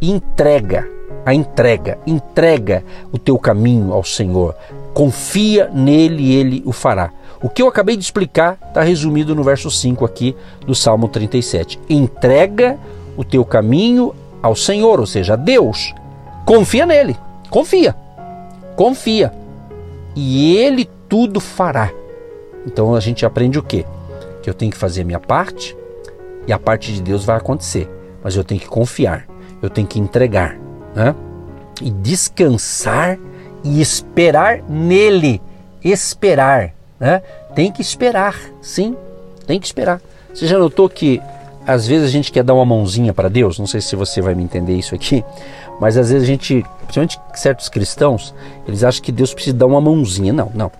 Entrega, 0.00 0.86
a 1.24 1.32
entrega, 1.32 1.98
entrega 2.06 2.84
o 3.10 3.18
teu 3.18 3.38
caminho 3.38 3.94
ao 3.94 4.04
Senhor. 4.04 4.54
Confia 4.92 5.70
nele 5.72 6.22
e 6.22 6.34
ele 6.34 6.62
o 6.66 6.72
fará. 6.72 7.10
O 7.42 7.48
que 7.48 7.62
eu 7.62 7.66
acabei 7.66 7.96
de 7.96 8.04
explicar 8.04 8.58
está 8.68 8.82
resumido 8.82 9.34
no 9.34 9.42
verso 9.42 9.70
5 9.70 10.04
aqui 10.04 10.36
do 10.66 10.74
Salmo 10.74 11.08
37. 11.08 11.80
Entrega 11.88 12.78
o 13.16 13.24
teu 13.24 13.42
caminho 13.42 14.14
ao 14.42 14.54
Senhor, 14.54 15.00
ou 15.00 15.06
seja, 15.06 15.32
a 15.32 15.36
Deus. 15.36 15.94
Confia 16.44 16.84
nele. 16.84 17.16
Confia. 17.48 17.96
Confia. 18.76 19.32
E 20.14 20.56
ele 20.56 20.88
tudo 21.08 21.40
fará. 21.40 21.90
Então 22.66 22.94
a 22.94 23.00
gente 23.00 23.26
aprende 23.26 23.58
o 23.58 23.62
quê? 23.62 23.84
Que 24.42 24.50
eu 24.50 24.54
tenho 24.54 24.70
que 24.70 24.78
fazer 24.78 25.02
a 25.02 25.04
minha 25.04 25.20
parte 25.20 25.76
e 26.46 26.52
a 26.52 26.58
parte 26.58 26.92
de 26.92 27.02
Deus 27.02 27.24
vai 27.24 27.36
acontecer. 27.36 27.88
Mas 28.22 28.36
eu 28.36 28.44
tenho 28.44 28.60
que 28.60 28.68
confiar, 28.68 29.26
eu 29.60 29.68
tenho 29.68 29.86
que 29.86 29.98
entregar, 29.98 30.56
né? 30.94 31.14
E 31.80 31.90
descansar 31.90 33.18
e 33.64 33.80
esperar 33.80 34.62
nele. 34.68 35.40
Esperar, 35.82 36.72
né? 37.00 37.22
Tem 37.54 37.70
que 37.72 37.82
esperar, 37.82 38.36
sim, 38.60 38.96
tem 39.46 39.58
que 39.58 39.66
esperar. 39.66 40.00
Você 40.32 40.46
já 40.46 40.58
notou 40.58 40.88
que 40.88 41.20
às 41.66 41.86
vezes 41.86 42.06
a 42.06 42.10
gente 42.10 42.32
quer 42.32 42.42
dar 42.42 42.54
uma 42.54 42.64
mãozinha 42.64 43.12
para 43.12 43.28
Deus? 43.28 43.58
Não 43.58 43.66
sei 43.66 43.80
se 43.80 43.94
você 43.96 44.20
vai 44.20 44.34
me 44.34 44.42
entender 44.42 44.76
isso 44.76 44.94
aqui, 44.94 45.24
mas 45.82 45.98
às 45.98 46.12
vezes 46.12 46.22
a 46.22 46.26
gente, 46.30 46.64
principalmente 46.82 47.18
certos 47.34 47.68
cristãos, 47.68 48.32
eles 48.68 48.84
acham 48.84 49.02
que 49.02 49.10
Deus 49.10 49.34
precisa 49.34 49.56
dar 49.56 49.66
uma 49.66 49.80
mãozinha. 49.80 50.32
Não, 50.32 50.48
não. 50.54 50.70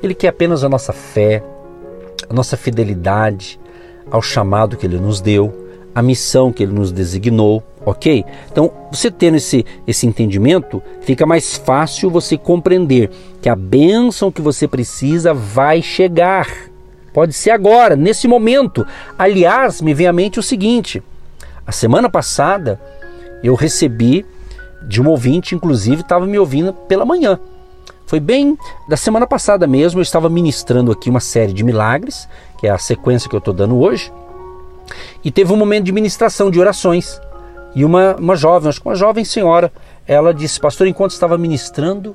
Ele 0.00 0.14
quer 0.14 0.28
apenas 0.28 0.62
a 0.62 0.68
nossa 0.68 0.92
fé, 0.92 1.42
a 2.30 2.32
nossa 2.32 2.56
fidelidade 2.56 3.58
ao 4.08 4.22
chamado 4.22 4.76
que 4.76 4.86
ele 4.86 5.00
nos 5.00 5.20
deu, 5.20 5.52
a 5.92 6.00
missão 6.00 6.52
que 6.52 6.62
ele 6.62 6.72
nos 6.72 6.92
designou, 6.92 7.60
ok? 7.84 8.24
Então, 8.52 8.70
você 8.92 9.10
tendo 9.10 9.36
esse, 9.36 9.66
esse 9.84 10.06
entendimento, 10.06 10.80
fica 11.00 11.26
mais 11.26 11.56
fácil 11.56 12.08
você 12.08 12.38
compreender 12.38 13.10
que 13.40 13.48
a 13.48 13.56
bênção 13.56 14.30
que 14.30 14.40
você 14.40 14.68
precisa 14.68 15.34
vai 15.34 15.82
chegar. 15.82 16.46
Pode 17.12 17.32
ser 17.32 17.50
agora, 17.50 17.96
nesse 17.96 18.28
momento. 18.28 18.86
Aliás, 19.18 19.80
me 19.80 19.92
vem 19.92 20.06
à 20.06 20.12
mente 20.12 20.38
o 20.38 20.42
seguinte: 20.42 21.02
a 21.66 21.72
semana 21.72 22.08
passada 22.08 22.80
eu 23.42 23.56
recebi 23.56 24.24
de 24.86 25.00
um 25.00 25.08
ouvinte, 25.08 25.54
inclusive 25.54 26.02
estava 26.02 26.26
me 26.26 26.38
ouvindo 26.38 26.72
pela 26.72 27.04
manhã. 27.04 27.38
Foi 28.06 28.20
bem 28.20 28.58
da 28.88 28.96
semana 28.96 29.26
passada 29.26 29.66
mesmo, 29.66 29.98
eu 29.98 30.02
estava 30.02 30.28
ministrando 30.28 30.92
aqui 30.92 31.08
uma 31.08 31.20
série 31.20 31.52
de 31.52 31.64
milagres, 31.64 32.28
que 32.58 32.66
é 32.66 32.70
a 32.70 32.78
sequência 32.78 33.28
que 33.28 33.34
eu 33.34 33.38
estou 33.38 33.54
dando 33.54 33.78
hoje. 33.78 34.12
E 35.24 35.30
teve 35.30 35.52
um 35.52 35.56
momento 35.56 35.84
de 35.84 35.92
ministração, 35.92 36.50
de 36.50 36.60
orações. 36.60 37.20
E 37.74 37.84
uma, 37.84 38.14
uma 38.16 38.36
jovem, 38.36 38.68
acho 38.68 38.80
que 38.80 38.86
uma 38.86 38.94
jovem 38.94 39.24
senhora, 39.24 39.72
ela 40.06 40.34
disse: 40.34 40.60
Pastor, 40.60 40.86
enquanto 40.86 41.12
estava 41.12 41.38
ministrando, 41.38 42.14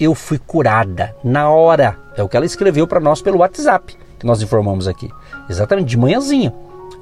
eu 0.00 0.14
fui 0.14 0.38
curada 0.38 1.14
na 1.22 1.48
hora. 1.48 1.96
É 2.16 2.22
o 2.22 2.28
que 2.28 2.36
ela 2.36 2.46
escreveu 2.46 2.86
para 2.86 2.98
nós 2.98 3.22
pelo 3.22 3.38
WhatsApp, 3.38 3.96
que 4.18 4.26
nós 4.26 4.42
informamos 4.42 4.88
aqui. 4.88 5.10
Exatamente, 5.48 5.88
de 5.88 5.96
manhãzinha. 5.96 6.52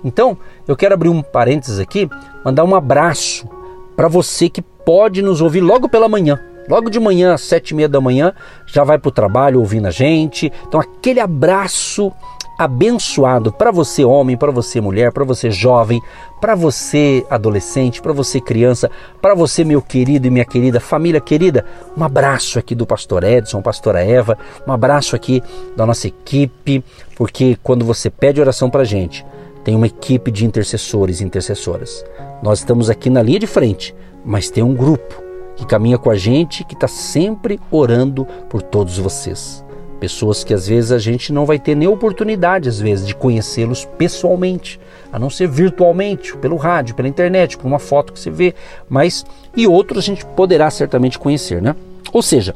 Então, 0.05 0.37
eu 0.69 0.77
quero 0.77 0.93
abrir 0.93 1.09
um 1.09 1.23
parênteses 1.23 1.79
aqui, 1.79 2.11
mandar 2.45 2.65
um 2.65 2.75
abraço 2.75 3.49
para 3.97 4.09
você 4.09 4.49
que 4.49 4.63
pode 4.63 5.23
nos 5.23 5.41
ouvir 5.41 5.61
logo 5.61 5.89
pela 5.89 6.09
manhã. 6.09 6.41
Logo 6.69 6.89
de 6.89 6.99
manhã, 6.99 7.35
às 7.35 7.43
sete 7.43 7.71
e 7.71 7.75
meia 7.75 7.89
da 7.89 8.01
manhã, 8.01 8.33
já 8.67 8.85
vai 8.85 8.99
para 8.99 9.09
o 9.09 9.13
trabalho 9.13 9.61
ouvindo 9.61 9.87
a 9.87 9.91
gente. 9.91 10.51
Então, 10.67 10.81
aquele 10.81 11.21
abraço 11.21 12.11
abençoado 12.59 13.53
para 13.53 13.71
você, 13.71 14.05
homem, 14.05 14.37
para 14.37 14.51
você, 14.51 14.81
mulher, 14.81 15.13
para 15.13 15.25
você, 15.25 15.51
jovem, 15.51 16.01
para 16.41 16.55
você, 16.55 17.27
adolescente, 17.29 18.01
para 18.01 18.13
você, 18.13 18.41
criança, 18.41 18.91
para 19.21 19.35
você, 19.35 19.65
meu 19.65 19.83
querido 19.83 20.27
e 20.27 20.31
minha 20.31 20.45
querida 20.45 20.81
família 20.81 21.21
querida. 21.21 21.65
Um 21.97 22.05
abraço 22.05 22.59
aqui 22.59 22.75
do 22.75 22.87
pastor 22.87 23.25
Edson, 23.25 23.61
pastora 23.61 24.05
Eva, 24.05 24.39
um 24.67 24.73
abraço 24.73 25.17
aqui 25.17 25.43
da 25.77 25.85
nossa 25.85 26.07
equipe, 26.07 26.85
porque 27.17 27.59
quando 27.63 27.85
você 27.85 28.09
pede 28.09 28.41
oração 28.41 28.71
para 28.71 28.83
a 28.83 28.87
gente, 28.87 29.27
tem 29.65 29.75
uma 29.75 29.87
equipe 29.87 30.31
de 30.31 30.45
intercessores 30.45 31.21
e 31.21 31.25
intercessoras. 31.25 32.05
Nós 32.43 32.59
estamos 32.59 32.91
aqui 32.91 33.09
na 33.09 33.23
linha 33.23 33.39
de 33.39 33.47
frente, 33.47 33.95
mas 34.25 34.51
tem 34.51 34.63
um 34.63 34.75
grupo 34.75 35.25
que 35.57 35.67
caminha 35.67 35.97
com 35.97 36.11
a 36.11 36.17
gente, 36.17 36.65
que 36.65 36.75
está 36.75 36.87
sempre 36.87 37.59
orando 37.71 38.27
por 38.49 38.61
todos 38.61 38.99
vocês. 38.99 39.65
Pessoas 39.99 40.45
que 40.45 40.53
às 40.53 40.67
vezes 40.67 40.93
a 40.93 40.99
gente 40.99 41.33
não 41.33 41.47
vai 41.47 41.59
ter 41.59 41.75
nem 41.75 41.89
oportunidade, 41.89 42.69
às 42.69 42.79
vezes, 42.79 43.07
de 43.07 43.15
conhecê-los 43.15 43.87
pessoalmente, 43.97 44.79
a 45.11 45.19
não 45.19 45.31
ser 45.31 45.49
virtualmente, 45.49 46.37
pelo 46.37 46.57
rádio, 46.57 46.95
pela 46.95 47.09
internet, 47.09 47.57
por 47.57 47.67
uma 47.67 47.79
foto 47.79 48.13
que 48.13 48.21
você 48.21 48.31
vê, 48.31 48.55
mas 48.89 49.25
e 49.57 49.67
outros 49.67 50.05
a 50.05 50.07
gente 50.07 50.27
poderá 50.27 50.69
certamente 50.71 51.19
conhecer, 51.19 51.63
né? 51.63 51.75
Ou 52.13 52.21
seja, 52.21 52.55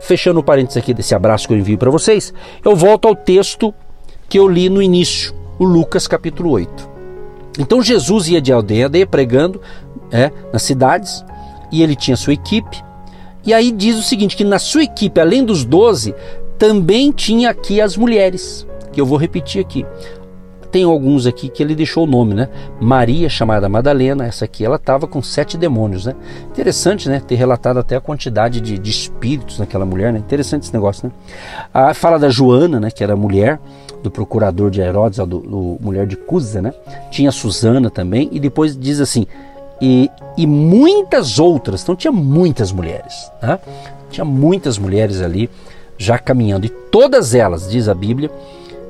fechando 0.00 0.40
o 0.40 0.44
parênteses 0.44 0.76
aqui 0.76 0.92
desse 0.92 1.14
abraço 1.14 1.46
que 1.46 1.54
eu 1.54 1.58
envio 1.58 1.78
para 1.78 1.90
vocês, 1.90 2.34
eu 2.62 2.76
volto 2.76 3.08
ao 3.08 3.16
texto 3.16 3.72
que 4.28 4.38
eu 4.38 4.48
li 4.48 4.68
no 4.68 4.82
início, 4.82 5.32
o 5.58 5.64
Lucas 5.64 6.06
capítulo 6.06 6.50
8. 6.50 6.90
Então 7.58 7.82
Jesus 7.82 8.28
ia 8.28 8.40
de 8.40 8.52
aldeia 8.52 8.84
a 8.84 8.86
aldeia 8.86 9.06
pregando 9.06 9.60
é, 10.10 10.30
nas 10.52 10.62
cidades, 10.62 11.24
e 11.70 11.82
ele 11.82 11.96
tinha 11.96 12.16
sua 12.16 12.32
equipe. 12.32 12.82
E 13.44 13.52
aí 13.52 13.70
diz 13.70 13.98
o 13.98 14.02
seguinte: 14.02 14.36
que 14.36 14.44
na 14.44 14.58
sua 14.58 14.84
equipe, 14.84 15.20
além 15.20 15.44
dos 15.44 15.64
doze, 15.64 16.14
também 16.58 17.10
tinha 17.10 17.50
aqui 17.50 17.80
as 17.80 17.96
mulheres, 17.96 18.66
que 18.92 19.00
eu 19.00 19.06
vou 19.06 19.18
repetir 19.18 19.60
aqui. 19.60 19.84
Tem 20.70 20.82
alguns 20.82 21.24
aqui 21.24 21.48
que 21.48 21.62
ele 21.62 21.74
deixou 21.74 22.02
o 22.02 22.06
nome, 22.06 22.34
né? 22.34 22.48
Maria, 22.80 23.28
chamada 23.28 23.68
Madalena, 23.68 24.26
essa 24.26 24.44
aqui, 24.44 24.64
ela 24.64 24.74
estava 24.74 25.06
com 25.06 25.22
sete 25.22 25.56
demônios, 25.56 26.06
né? 26.06 26.16
Interessante, 26.50 27.08
né? 27.08 27.20
Ter 27.24 27.36
relatado 27.36 27.78
até 27.78 27.94
a 27.94 28.00
quantidade 28.00 28.60
de, 28.60 28.76
de 28.76 28.90
espíritos 28.90 29.60
naquela 29.60 29.84
mulher, 29.84 30.12
né? 30.12 30.18
Interessante 30.18 30.64
esse 30.64 30.72
negócio, 30.72 31.06
né? 31.06 31.14
Ah, 31.72 31.94
fala 31.94 32.18
da 32.18 32.28
Joana, 32.28 32.80
né? 32.80 32.90
Que 32.90 33.04
era 33.04 33.14
mulher 33.14 33.60
do 34.04 34.10
procurador 34.10 34.70
de 34.70 34.82
Herodes, 34.82 35.18
do, 35.18 35.26
do 35.26 35.78
mulher 35.80 36.06
de 36.06 36.14
Cusa, 36.14 36.60
né? 36.60 36.74
Tinha 37.10 37.32
Susana 37.32 37.88
também, 37.88 38.28
e 38.30 38.38
depois 38.38 38.76
diz 38.76 39.00
assim: 39.00 39.26
e, 39.80 40.10
e 40.36 40.46
muitas 40.46 41.38
outras. 41.38 41.82
Então 41.82 41.96
tinha 41.96 42.12
muitas 42.12 42.70
mulheres, 42.70 43.32
né? 43.42 43.58
tinha 44.10 44.24
muitas 44.24 44.76
mulheres 44.76 45.22
ali 45.22 45.48
já 45.96 46.18
caminhando 46.18 46.66
e 46.66 46.68
todas 46.68 47.34
elas, 47.34 47.70
diz 47.70 47.88
a 47.88 47.94
Bíblia, 47.94 48.30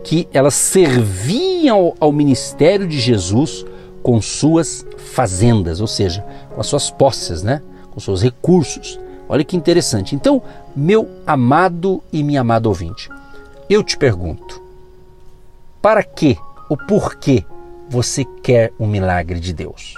que 0.03 0.29
elas 0.33 0.55
serviam 0.55 1.77
ao, 1.77 1.95
ao 2.01 2.13
ministério 2.13 2.87
de 2.87 2.99
Jesus 2.99 3.65
com 4.03 4.21
suas 4.21 4.85
fazendas, 4.99 5.81
ou 5.81 5.87
seja, 5.87 6.27
com 6.53 6.61
as 6.61 6.67
suas 6.67 6.91
posses, 6.91 7.43
né? 7.43 7.63
com 7.93 8.01
seus 8.01 8.21
recursos. 8.21 8.99
Olha 9.29 9.45
que 9.45 9.57
interessante. 9.57 10.15
Então, 10.15 10.43
meu 10.75 11.09
amado 11.25 12.03
e 12.13 12.23
minha 12.23 12.41
amada 12.41 12.69
ouvinte, 12.69 13.09
eu 13.71 13.83
te 13.83 13.97
pergunto: 13.97 14.64
para 15.85 16.03
que, 16.03 16.39
o 16.71 16.79
porquê 16.79 17.45
você 17.91 18.25
quer 18.43 18.73
um 18.81 18.87
milagre 18.87 19.39
de 19.39 19.53
Deus? 19.53 19.93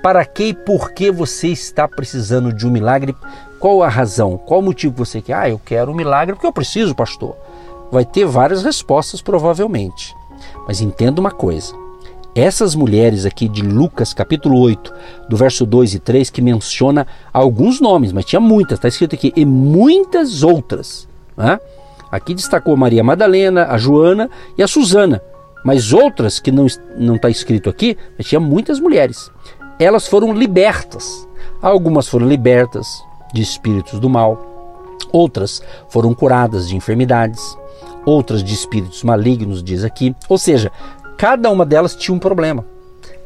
para 0.00 0.24
que 0.24 0.44
e 0.44 0.54
por 0.54 0.92
que 0.92 1.10
você 1.10 1.48
está 1.48 1.88
precisando 1.88 2.52
de 2.52 2.64
um 2.64 2.70
milagre? 2.70 3.16
Qual 3.58 3.82
a 3.82 3.88
razão? 3.88 4.38
Qual 4.38 4.60
o 4.60 4.62
motivo 4.62 4.92
que 4.92 4.98
você 5.00 5.20
quer? 5.20 5.34
Ah, 5.34 5.50
eu 5.50 5.58
quero 5.58 5.90
um 5.90 5.94
milagre 5.94 6.36
porque 6.36 6.46
eu 6.46 6.52
preciso, 6.52 6.94
pastor. 6.94 7.36
Vai 7.90 8.04
ter 8.04 8.24
várias 8.24 8.62
respostas, 8.62 9.20
provavelmente. 9.20 10.14
Mas 10.68 10.80
entenda 10.80 11.20
uma 11.20 11.32
coisa: 11.32 11.74
essas 12.32 12.76
mulheres 12.76 13.26
aqui 13.26 13.48
de 13.48 13.62
Lucas, 13.62 14.14
capítulo 14.14 14.56
8, 14.60 14.94
do 15.28 15.36
verso 15.36 15.66
2 15.66 15.94
e 15.94 15.98
3, 15.98 16.30
que 16.30 16.40
menciona 16.40 17.08
alguns 17.32 17.80
nomes, 17.80 18.12
mas 18.12 18.24
tinha 18.24 18.40
muitas, 18.40 18.78
está 18.78 18.86
escrito 18.86 19.16
aqui, 19.16 19.32
e 19.34 19.44
muitas 19.44 20.44
outras. 20.44 21.08
Né? 21.36 21.58
Aqui 22.10 22.34
destacou 22.34 22.76
Maria 22.76 23.04
Madalena, 23.04 23.66
a 23.66 23.78
Joana 23.78 24.30
e 24.56 24.62
a 24.62 24.68
Susana, 24.68 25.22
mas 25.64 25.92
outras 25.92 26.40
que 26.40 26.50
não 26.50 26.66
está 26.66 27.28
escrito 27.28 27.68
aqui, 27.68 27.96
mas 28.16 28.26
tinha 28.26 28.40
muitas 28.40 28.80
mulheres. 28.80 29.30
Elas 29.78 30.06
foram 30.06 30.32
libertas. 30.32 31.26
Algumas 31.60 32.08
foram 32.08 32.26
libertas 32.26 32.86
de 33.32 33.42
espíritos 33.42 33.98
do 33.98 34.08
mal, 34.08 34.96
outras 35.12 35.62
foram 35.88 36.14
curadas 36.14 36.68
de 36.68 36.76
enfermidades, 36.76 37.56
outras 38.06 38.42
de 38.42 38.54
espíritos 38.54 39.02
malignos, 39.02 39.62
diz 39.62 39.84
aqui. 39.84 40.14
Ou 40.28 40.38
seja, 40.38 40.72
cada 41.16 41.50
uma 41.50 41.66
delas 41.66 41.94
tinha 41.94 42.14
um 42.14 42.18
problema. 42.18 42.64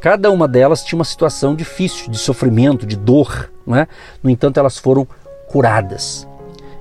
Cada 0.01 0.31
uma 0.31 0.49
delas 0.49 0.83
tinha 0.83 0.99
uma 0.99 1.05
situação 1.05 1.55
difícil, 1.55 2.11
de 2.11 2.19
sofrimento, 2.19 2.85
de 2.85 2.97
dor. 2.97 3.51
Não 3.65 3.77
é? 3.77 3.87
No 4.23 4.29
entanto, 4.29 4.59
elas 4.59 4.77
foram 4.77 5.07
curadas. 5.49 6.27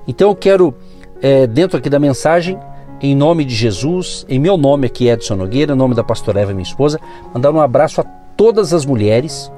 Então 0.08 0.30
eu 0.30 0.34
quero, 0.34 0.74
é, 1.22 1.46
dentro 1.46 1.78
aqui 1.78 1.88
da 1.88 2.00
mensagem, 2.00 2.58
em 3.00 3.14
nome 3.14 3.44
de 3.44 3.54
Jesus, 3.54 4.26
em 4.28 4.38
meu 4.38 4.56
nome 4.56 4.86
aqui, 4.86 5.08
Edson 5.08 5.36
Nogueira, 5.36 5.72
em 5.72 5.76
nome 5.76 5.94
da 5.94 6.02
pastora 6.02 6.40
Eva, 6.40 6.52
minha 6.52 6.62
esposa, 6.62 7.00
mandar 7.32 7.52
um 7.52 7.60
abraço 7.60 8.00
a 8.00 8.04
todas 8.36 8.74
as 8.74 8.84
mulheres, 8.84 9.50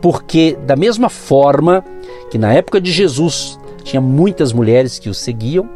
porque 0.00 0.58
da 0.66 0.74
mesma 0.74 1.08
forma 1.08 1.84
que 2.30 2.38
na 2.38 2.52
época 2.54 2.80
de 2.80 2.90
Jesus 2.90 3.58
tinha 3.84 4.00
muitas 4.00 4.52
mulheres 4.52 4.98
que 4.98 5.08
o 5.08 5.14
seguiam, 5.14 5.68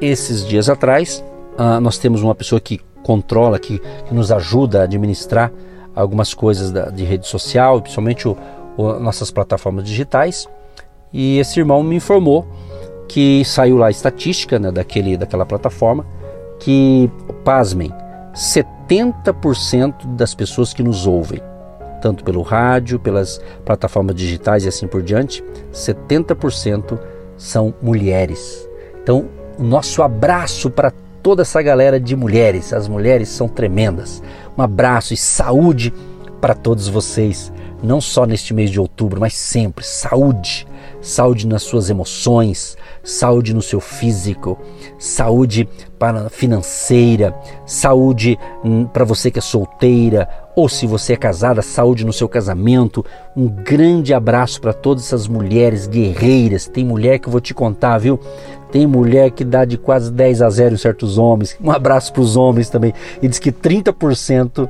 esses 0.00 0.46
dias 0.46 0.68
atrás 0.70 1.22
uh, 1.58 1.80
nós 1.80 1.98
temos 1.98 2.22
uma 2.22 2.34
pessoa 2.34 2.60
que 2.60 2.80
controla, 3.02 3.58
que, 3.58 3.78
que 3.78 4.14
nos 4.14 4.32
ajuda 4.32 4.80
a 4.80 4.84
administrar 4.84 5.52
algumas 5.94 6.32
coisas 6.32 6.70
da, 6.70 6.88
de 6.88 7.04
rede 7.04 7.26
social, 7.26 7.80
principalmente 7.82 8.26
o, 8.26 8.36
o, 8.76 8.98
nossas 8.98 9.30
plataformas 9.30 9.84
digitais. 9.84 10.48
E 11.12 11.38
esse 11.38 11.58
irmão 11.58 11.82
me 11.82 11.96
informou 11.96 12.46
que 13.10 13.44
saiu 13.44 13.76
lá 13.76 13.88
a 13.88 13.90
estatística 13.90 14.56
né, 14.56 14.70
daquele, 14.70 15.16
daquela 15.16 15.44
plataforma 15.44 16.06
que, 16.60 17.10
pasmem, 17.44 17.92
70% 18.32 20.14
das 20.14 20.32
pessoas 20.32 20.72
que 20.72 20.80
nos 20.80 21.08
ouvem, 21.08 21.42
tanto 22.00 22.22
pelo 22.22 22.40
rádio, 22.42 23.00
pelas 23.00 23.40
plataformas 23.64 24.14
digitais 24.14 24.64
e 24.64 24.68
assim 24.68 24.86
por 24.86 25.02
diante, 25.02 25.42
70% 25.72 27.00
são 27.36 27.74
mulheres. 27.82 28.68
Então, 29.02 29.28
o 29.58 29.64
nosso 29.64 30.04
abraço 30.04 30.70
para 30.70 30.92
toda 31.20 31.42
essa 31.42 31.60
galera 31.60 31.98
de 31.98 32.14
mulheres. 32.14 32.72
As 32.72 32.86
mulheres 32.86 33.28
são 33.28 33.48
tremendas. 33.48 34.22
Um 34.56 34.62
abraço 34.62 35.12
e 35.14 35.16
saúde 35.16 35.92
para 36.40 36.54
todos 36.54 36.86
vocês, 36.86 37.52
não 37.82 38.00
só 38.00 38.24
neste 38.24 38.54
mês 38.54 38.70
de 38.70 38.78
outubro, 38.78 39.18
mas 39.18 39.34
sempre. 39.34 39.84
Saúde, 39.84 40.64
saúde 41.00 41.46
nas 41.46 41.62
suas 41.62 41.90
emoções, 41.90 42.76
saúde 43.02 43.54
no 43.54 43.62
seu 43.62 43.80
físico, 43.80 44.58
saúde 44.98 45.68
para 45.98 46.28
financeira, 46.28 47.34
saúde 47.66 48.38
hum, 48.64 48.86
para 48.86 49.04
você 49.04 49.30
que 49.30 49.38
é 49.38 49.42
solteira 49.42 50.28
ou 50.56 50.68
se 50.68 50.86
você 50.86 51.14
é 51.14 51.16
casada, 51.16 51.62
saúde 51.62 52.04
no 52.04 52.12
seu 52.12 52.28
casamento. 52.28 53.04
Um 53.36 53.48
grande 53.48 54.12
abraço 54.12 54.60
para 54.60 54.72
todas 54.72 55.04
essas 55.04 55.28
mulheres 55.28 55.86
guerreiras. 55.86 56.66
Tem 56.66 56.84
mulher 56.84 57.18
que 57.18 57.28
eu 57.28 57.32
vou 57.32 57.40
te 57.40 57.54
contar, 57.54 57.98
viu? 57.98 58.18
Tem 58.70 58.86
mulher 58.86 59.30
que 59.30 59.44
dá 59.44 59.64
de 59.64 59.78
quase 59.78 60.12
10 60.12 60.42
a 60.42 60.50
0 60.50 60.74
em 60.74 60.78
certos 60.78 61.18
homens. 61.18 61.56
Um 61.62 61.70
abraço 61.70 62.12
para 62.12 62.22
os 62.22 62.36
homens 62.36 62.68
também. 62.68 62.92
E 63.22 63.28
diz 63.28 63.38
que 63.38 63.50
30% 63.50 64.68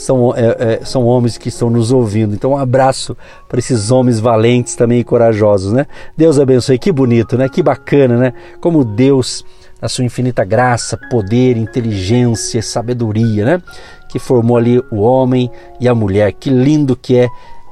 são, 0.00 0.34
é, 0.34 0.80
é, 0.80 0.84
são 0.84 1.04
homens 1.04 1.36
que 1.36 1.50
estão 1.50 1.68
nos 1.68 1.92
ouvindo. 1.92 2.34
Então, 2.34 2.52
um 2.52 2.56
abraço 2.56 3.14
para 3.46 3.58
esses 3.58 3.90
homens 3.90 4.18
valentes 4.18 4.74
também 4.74 5.00
e 5.00 5.04
corajosos, 5.04 5.74
né? 5.74 5.86
Deus 6.16 6.38
abençoe. 6.38 6.78
Que 6.78 6.90
bonito, 6.90 7.36
né? 7.36 7.50
Que 7.50 7.62
bacana, 7.62 8.16
né? 8.16 8.32
Como 8.62 8.82
Deus, 8.82 9.44
a 9.80 9.90
sua 9.90 10.02
infinita 10.02 10.42
graça, 10.42 10.98
poder, 11.10 11.58
inteligência, 11.58 12.62
sabedoria, 12.62 13.44
né? 13.44 13.62
Que 14.08 14.18
formou 14.18 14.56
ali 14.56 14.82
o 14.90 15.00
homem 15.00 15.50
e 15.78 15.86
a 15.86 15.94
mulher. 15.94 16.32
Que 16.32 16.48
lindo 16.48 16.96
que 16.96 17.18
é 17.18 17.28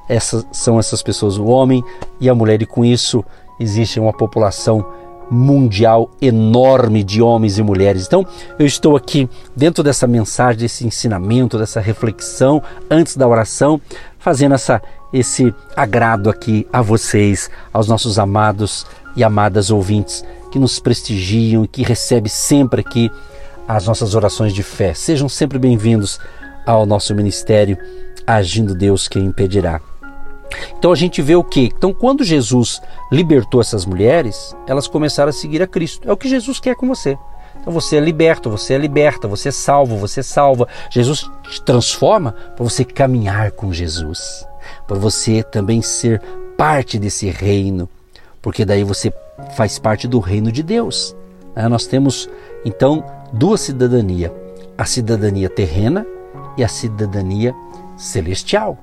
essas, 0.06 0.46
são 0.52 0.78
essas 0.78 1.02
pessoas, 1.02 1.38
o 1.38 1.46
homem 1.46 1.82
e 2.20 2.28
a 2.28 2.34
mulher. 2.34 2.60
E 2.60 2.66
com 2.66 2.84
isso 2.84 3.24
existe 3.58 3.98
uma 3.98 4.12
população 4.12 4.84
mundial 5.30 6.10
enorme 6.20 7.02
de 7.02 7.20
homens 7.20 7.58
e 7.58 7.62
mulheres. 7.62 8.06
Então, 8.06 8.26
eu 8.58 8.66
estou 8.66 8.96
aqui 8.96 9.28
dentro 9.54 9.82
dessa 9.82 10.06
mensagem, 10.06 10.60
desse 10.60 10.86
ensinamento, 10.86 11.58
dessa 11.58 11.80
reflexão 11.80 12.62
antes 12.90 13.16
da 13.16 13.26
oração, 13.26 13.80
fazendo 14.18 14.54
essa 14.54 14.80
esse 15.12 15.54
agrado 15.74 16.28
aqui 16.28 16.66
a 16.72 16.82
vocês, 16.82 17.50
aos 17.72 17.88
nossos 17.88 18.18
amados 18.18 18.86
e 19.16 19.24
amadas 19.24 19.70
ouvintes 19.70 20.22
que 20.52 20.58
nos 20.58 20.78
prestigiam 20.78 21.64
e 21.64 21.68
que 21.68 21.82
recebem 21.82 22.28
sempre 22.28 22.82
aqui 22.82 23.10
as 23.66 23.86
nossas 23.86 24.14
orações 24.14 24.52
de 24.52 24.62
fé. 24.62 24.94
Sejam 24.94 25.28
sempre 25.28 25.58
bem-vindos 25.58 26.18
ao 26.66 26.84
nosso 26.86 27.14
ministério 27.14 27.78
Agindo 28.26 28.74
Deus 28.74 29.08
quem 29.08 29.24
impedirá. 29.24 29.80
Então 30.78 30.92
a 30.92 30.96
gente 30.96 31.20
vê 31.20 31.34
o 31.34 31.44
que? 31.44 31.72
Então, 31.76 31.92
quando 31.92 32.24
Jesus 32.24 32.80
libertou 33.10 33.60
essas 33.60 33.84
mulheres, 33.84 34.56
elas 34.66 34.86
começaram 34.86 35.30
a 35.30 35.32
seguir 35.32 35.62
a 35.62 35.66
Cristo. 35.66 36.08
É 36.08 36.12
o 36.12 36.16
que 36.16 36.28
Jesus 36.28 36.58
quer 36.60 36.74
com 36.74 36.86
você. 36.86 37.18
Então 37.60 37.72
você 37.72 37.96
é 37.96 38.00
liberto, 38.00 38.50
você 38.50 38.74
é 38.74 38.78
liberta, 38.78 39.28
você 39.28 39.48
é 39.48 39.52
salvo, 39.52 39.96
você 39.96 40.20
é 40.20 40.22
salva. 40.22 40.68
Jesus 40.90 41.30
te 41.42 41.60
transforma 41.62 42.32
para 42.32 42.64
você 42.64 42.84
caminhar 42.84 43.50
com 43.52 43.72
Jesus, 43.72 44.46
para 44.86 44.96
você 44.96 45.42
também 45.42 45.82
ser 45.82 46.22
parte 46.56 46.98
desse 46.98 47.28
reino, 47.28 47.88
porque 48.40 48.64
daí 48.64 48.84
você 48.84 49.12
faz 49.56 49.78
parte 49.78 50.08
do 50.08 50.18
reino 50.18 50.50
de 50.50 50.62
Deus. 50.62 51.14
Nós 51.68 51.86
temos 51.86 52.30
então 52.64 53.04
duas 53.32 53.60
cidadanias: 53.60 54.32
a 54.76 54.84
cidadania 54.84 55.50
terrena 55.50 56.06
e 56.56 56.64
a 56.64 56.68
cidadania 56.68 57.54
celestial. 57.96 58.78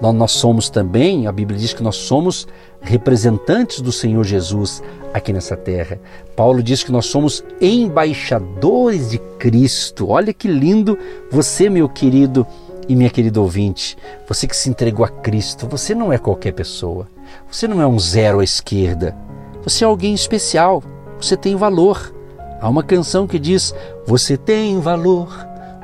Nós 0.00 0.32
somos 0.32 0.68
também, 0.68 1.26
a 1.26 1.32
Bíblia 1.32 1.58
diz 1.58 1.72
que 1.72 1.82
nós 1.82 1.96
somos 1.96 2.46
representantes 2.82 3.80
do 3.80 3.90
Senhor 3.90 4.22
Jesus 4.24 4.82
aqui 5.12 5.32
nessa 5.32 5.56
terra. 5.56 5.98
Paulo 6.36 6.62
diz 6.62 6.84
que 6.84 6.92
nós 6.92 7.06
somos 7.06 7.42
embaixadores 7.60 9.10
de 9.10 9.18
Cristo. 9.38 10.10
Olha 10.10 10.34
que 10.34 10.48
lindo 10.48 10.98
você, 11.30 11.70
meu 11.70 11.88
querido 11.88 12.46
e 12.88 12.94
minha 12.94 13.10
querida 13.10 13.40
ouvinte, 13.40 13.96
você 14.28 14.46
que 14.46 14.56
se 14.56 14.68
entregou 14.68 15.04
a 15.04 15.08
Cristo, 15.08 15.66
você 15.66 15.94
não 15.94 16.12
é 16.12 16.18
qualquer 16.18 16.52
pessoa. 16.52 17.08
Você 17.50 17.66
não 17.66 17.80
é 17.80 17.86
um 17.86 17.98
zero 17.98 18.40
à 18.40 18.44
esquerda. 18.44 19.16
Você 19.64 19.82
é 19.82 19.86
alguém 19.86 20.14
especial. 20.14 20.82
Você 21.20 21.36
tem 21.36 21.56
valor. 21.56 22.14
Há 22.60 22.68
uma 22.68 22.82
canção 22.82 23.26
que 23.26 23.38
diz: 23.38 23.74
Você 24.06 24.36
tem 24.36 24.78
valor, 24.78 25.28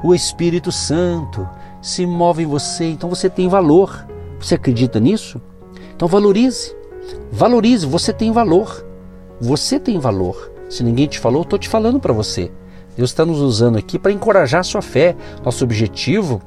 o 0.05 0.15
Espírito 0.15 0.71
Santo 0.71 1.49
se 1.83 2.07
move 2.07 2.45
em 2.45 2.47
você, 2.47 2.85
então 2.85 3.11
você 3.11 3.29
tem 3.29 3.49
valor. 3.49 4.07
Você 4.41 4.55
acredita 4.55 5.01
nisso? 5.01 5.43
Então 5.95 6.07
valorize. 6.07 6.75
Valorize, 7.33 7.85
você 7.85 8.13
tem 8.13 8.31
valor. 8.31 8.87
Você 9.41 9.81
tem 9.81 9.99
valor. 9.99 10.53
Se 10.71 10.85
ninguém 10.85 11.09
te 11.09 11.19
falou, 11.19 11.43
estou 11.43 11.59
te 11.59 11.69
falando 11.69 11.99
para 11.99 12.13
você. 12.13 12.51
Deus 12.97 13.11
está 13.11 13.27
nos 13.27 13.41
usando 13.41 13.77
aqui 13.77 13.99
para 13.99 14.13
encorajar 14.13 14.61
a 14.61 14.65
sua 14.65 14.81
fé. 14.81 15.17
Nosso 15.45 15.65
objetivo 15.65 16.41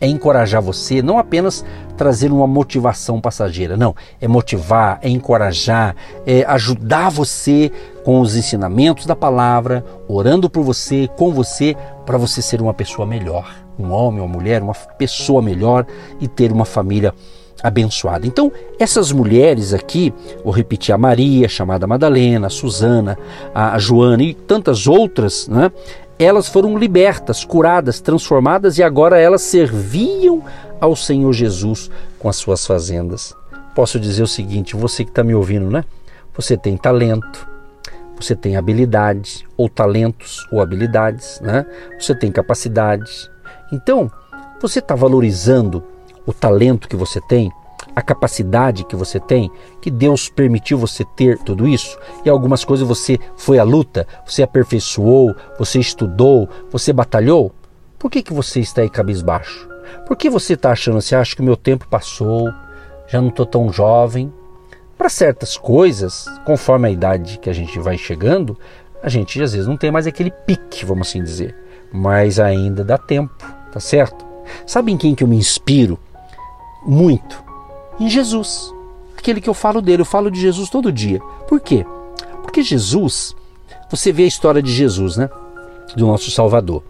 é 0.00 0.06
encorajar 0.08 0.60
você, 0.60 1.00
não 1.00 1.16
apenas 1.16 1.64
trazer 1.96 2.30
uma 2.30 2.46
motivação 2.46 3.18
passageira, 3.18 3.78
não, 3.78 3.94
é 4.20 4.28
motivar, 4.28 4.98
é 5.00 5.08
encorajar, 5.08 5.96
é 6.26 6.44
ajudar 6.44 7.08
você 7.08 7.72
com 8.04 8.20
os 8.20 8.36
ensinamentos 8.36 9.06
da 9.06 9.16
palavra, 9.16 9.82
orando 10.06 10.50
por 10.50 10.62
você, 10.62 11.08
com 11.16 11.32
você, 11.32 11.74
para 12.04 12.18
você 12.18 12.42
ser 12.42 12.60
uma 12.60 12.74
pessoa 12.74 13.06
melhor 13.06 13.65
um 13.78 13.90
homem, 13.90 14.20
uma 14.20 14.28
mulher, 14.28 14.62
uma 14.62 14.74
pessoa 14.74 15.42
melhor 15.42 15.86
e 16.20 16.26
ter 16.28 16.52
uma 16.52 16.64
família 16.64 17.14
abençoada. 17.62 18.26
Então, 18.26 18.52
essas 18.78 19.10
mulheres 19.10 19.72
aqui, 19.72 20.12
vou 20.44 20.52
repetir, 20.52 20.94
a 20.94 20.98
Maria, 20.98 21.48
chamada 21.48 21.86
Madalena, 21.86 22.46
a 22.46 22.50
Susana, 22.50 23.18
a 23.54 23.78
Joana 23.78 24.22
e 24.22 24.34
tantas 24.34 24.86
outras, 24.86 25.48
né? 25.48 25.70
Elas 26.18 26.48
foram 26.48 26.78
libertas, 26.78 27.44
curadas, 27.44 28.00
transformadas 28.00 28.78
e 28.78 28.82
agora 28.82 29.18
elas 29.18 29.42
serviam 29.42 30.42
ao 30.80 30.96
Senhor 30.96 31.32
Jesus 31.32 31.90
com 32.18 32.28
as 32.28 32.36
suas 32.36 32.66
fazendas. 32.66 33.34
Posso 33.74 34.00
dizer 34.00 34.22
o 34.22 34.26
seguinte, 34.26 34.74
você 34.74 35.04
que 35.04 35.10
está 35.10 35.22
me 35.22 35.34
ouvindo, 35.34 35.70
né? 35.70 35.84
Você 36.34 36.56
tem 36.56 36.76
talento, 36.76 37.46
você 38.18 38.34
tem 38.34 38.56
habilidade, 38.56 39.46
ou 39.56 39.68
talentos 39.68 40.46
ou 40.50 40.60
habilidades, 40.60 41.38
né? 41.42 41.66
Você 41.98 42.14
tem 42.14 42.32
capacidade, 42.32 43.30
então, 43.72 44.10
você 44.60 44.78
está 44.78 44.94
valorizando 44.94 45.82
o 46.26 46.32
talento 46.32 46.88
que 46.88 46.96
você 46.96 47.20
tem, 47.20 47.52
a 47.94 48.02
capacidade 48.02 48.84
que 48.84 48.96
você 48.96 49.18
tem, 49.18 49.50
que 49.80 49.90
Deus 49.90 50.28
permitiu 50.28 50.76
você 50.76 51.04
ter 51.04 51.38
tudo 51.38 51.66
isso, 51.66 51.98
e 52.24 52.28
algumas 52.28 52.64
coisas 52.64 52.86
você 52.86 53.18
foi 53.36 53.58
à 53.58 53.62
luta, 53.62 54.06
você 54.26 54.42
aperfeiçoou, 54.42 55.34
você 55.58 55.78
estudou, 55.78 56.48
você 56.70 56.92
batalhou. 56.92 57.52
Por 57.98 58.10
que, 58.10 58.22
que 58.22 58.34
você 58.34 58.60
está 58.60 58.82
aí 58.82 58.90
cabisbaixo? 58.90 59.68
Por 60.06 60.16
que 60.16 60.28
você 60.28 60.54
está 60.54 60.72
achando 60.72 60.98
assim, 60.98 61.14
ah, 61.14 61.20
acho 61.20 61.34
que 61.34 61.42
o 61.42 61.44
meu 61.44 61.56
tempo 61.56 61.88
passou, 61.88 62.52
já 63.06 63.20
não 63.20 63.28
estou 63.28 63.46
tão 63.46 63.72
jovem? 63.72 64.32
Para 64.98 65.08
certas 65.08 65.56
coisas, 65.56 66.26
conforme 66.44 66.88
a 66.88 66.90
idade 66.90 67.38
que 67.38 67.50
a 67.50 67.52
gente 67.52 67.78
vai 67.78 67.96
chegando, 67.96 68.58
A 69.02 69.08
gente 69.08 69.40
às 69.40 69.52
vezes 69.52 69.68
não 69.68 69.76
tem 69.76 69.90
mais 69.90 70.06
aquele 70.06 70.30
pique, 70.30 70.84
vamos 70.84 71.08
assim 71.08 71.22
dizer, 71.22 71.54
mas 71.92 72.40
ainda 72.40 72.82
dá 72.84 72.98
tempo, 72.98 73.36
tá 73.72 73.80
certo? 73.80 74.24
Sabe 74.66 74.92
em 74.92 74.96
quem 74.96 75.14
que 75.14 75.24
eu 75.24 75.28
me 75.28 75.36
inspiro 75.36 75.98
muito? 76.84 77.42
Em 77.98 78.08
Jesus. 78.08 78.72
Aquele 79.18 79.40
que 79.40 79.48
eu 79.48 79.54
falo 79.54 79.82
dele, 79.82 80.02
eu 80.02 80.06
falo 80.06 80.30
de 80.30 80.40
Jesus 80.40 80.70
todo 80.70 80.92
dia. 80.92 81.20
Por 81.48 81.60
quê? 81.60 81.84
Porque 82.42 82.62
Jesus, 82.62 83.34
você 83.90 84.12
vê 84.12 84.24
a 84.24 84.28
história 84.28 84.62
de 84.62 84.72
Jesus, 84.72 85.16
né? 85.16 85.28
Do 85.96 86.06
nosso 86.06 86.30
Salvador. 86.30 86.82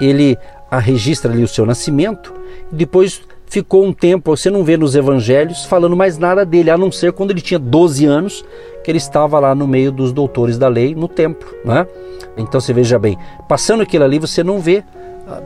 Ele 0.00 0.36
registra 0.80 1.32
ali 1.32 1.42
o 1.42 1.48
seu 1.48 1.64
nascimento 1.64 2.34
e 2.70 2.76
depois 2.76 3.22
ficou 3.46 3.84
um 3.84 3.92
tempo, 3.92 4.36
você 4.36 4.50
não 4.50 4.62
vê 4.62 4.76
nos 4.76 4.94
evangelhos 4.94 5.64
falando 5.64 5.96
mais 5.96 6.18
nada 6.18 6.44
dele, 6.44 6.70
a 6.70 6.76
não 6.76 6.92
ser 6.92 7.12
quando 7.12 7.30
ele 7.30 7.40
tinha 7.40 7.58
12 7.58 8.04
anos, 8.04 8.44
que 8.84 8.90
ele 8.90 8.98
estava 8.98 9.40
lá 9.40 9.54
no 9.54 9.66
meio 9.66 9.90
dos 9.90 10.12
doutores 10.12 10.58
da 10.58 10.68
lei 10.68 10.94
no 10.94 11.08
templo, 11.08 11.48
né? 11.64 11.86
Então 12.36 12.60
você 12.60 12.72
veja 12.72 12.98
bem, 12.98 13.18
passando 13.48 13.82
aquilo 13.82 14.04
ali 14.04 14.18
você 14.18 14.44
não 14.44 14.60
vê 14.60 14.84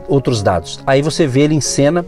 outros 0.07 0.41
dados. 0.41 0.79
Aí 0.85 1.01
você 1.01 1.27
vê 1.27 1.41
ele 1.41 1.55
em 1.55 1.61
cena 1.61 2.05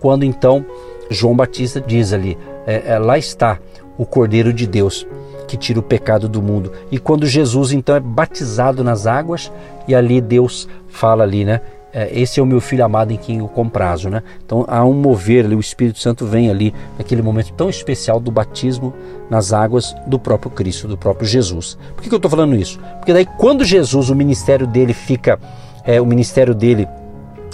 quando 0.00 0.24
então 0.24 0.64
João 1.10 1.34
Batista 1.34 1.80
diz 1.80 2.12
ali, 2.12 2.36
é, 2.66 2.92
é, 2.92 2.98
lá 2.98 3.18
está 3.18 3.58
o 3.96 4.04
Cordeiro 4.04 4.52
de 4.52 4.66
Deus 4.66 5.06
que 5.46 5.56
tira 5.56 5.80
o 5.80 5.82
pecado 5.82 6.28
do 6.28 6.42
mundo. 6.42 6.72
E 6.90 6.98
quando 6.98 7.26
Jesus 7.26 7.72
então 7.72 7.96
é 7.96 8.00
batizado 8.00 8.84
nas 8.84 9.06
águas 9.06 9.50
e 9.88 9.94
ali 9.94 10.20
Deus 10.20 10.68
fala 10.88 11.24
ali, 11.24 11.44
né? 11.44 11.60
É, 11.90 12.10
esse 12.12 12.38
é 12.38 12.42
o 12.42 12.46
meu 12.46 12.60
filho 12.60 12.84
amado 12.84 13.12
em 13.12 13.16
quem 13.16 13.38
eu 13.38 13.48
comprazo, 13.48 14.10
né? 14.10 14.22
Então 14.44 14.64
há 14.68 14.84
um 14.84 14.92
mover 14.92 15.46
ali, 15.46 15.54
o 15.54 15.60
Espírito 15.60 15.98
Santo 15.98 16.26
vem 16.26 16.50
ali 16.50 16.74
naquele 16.98 17.22
momento 17.22 17.50
tão 17.54 17.70
especial 17.70 18.20
do 18.20 18.30
batismo 18.30 18.92
nas 19.30 19.54
águas 19.54 19.96
do 20.06 20.18
próprio 20.18 20.50
Cristo, 20.50 20.86
do 20.86 20.98
próprio 20.98 21.26
Jesus. 21.26 21.78
Por 21.94 22.02
que, 22.02 22.10
que 22.10 22.14
eu 22.14 22.18
estou 22.18 22.30
falando 22.30 22.54
isso? 22.54 22.78
Porque 22.98 23.14
daí 23.14 23.24
quando 23.24 23.64
Jesus, 23.64 24.10
o 24.10 24.14
ministério 24.14 24.66
dele 24.66 24.92
fica, 24.92 25.40
é, 25.82 25.98
o 25.98 26.04
ministério 26.04 26.54
dele 26.54 26.86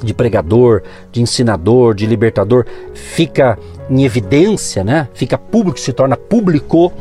de 0.03 0.13
pregador, 0.15 0.83
de 1.11 1.23
ensinador, 1.23 1.95
de 1.95 2.07
libertador, 2.07 2.67
fica 2.93 3.59
em 3.89 4.05
evidência, 4.05 4.83
né? 4.83 5.09
Fica 5.15 5.39
público, 5.39 5.79
se 5.79 5.93
torna 5.93 6.17
público. 6.17 6.93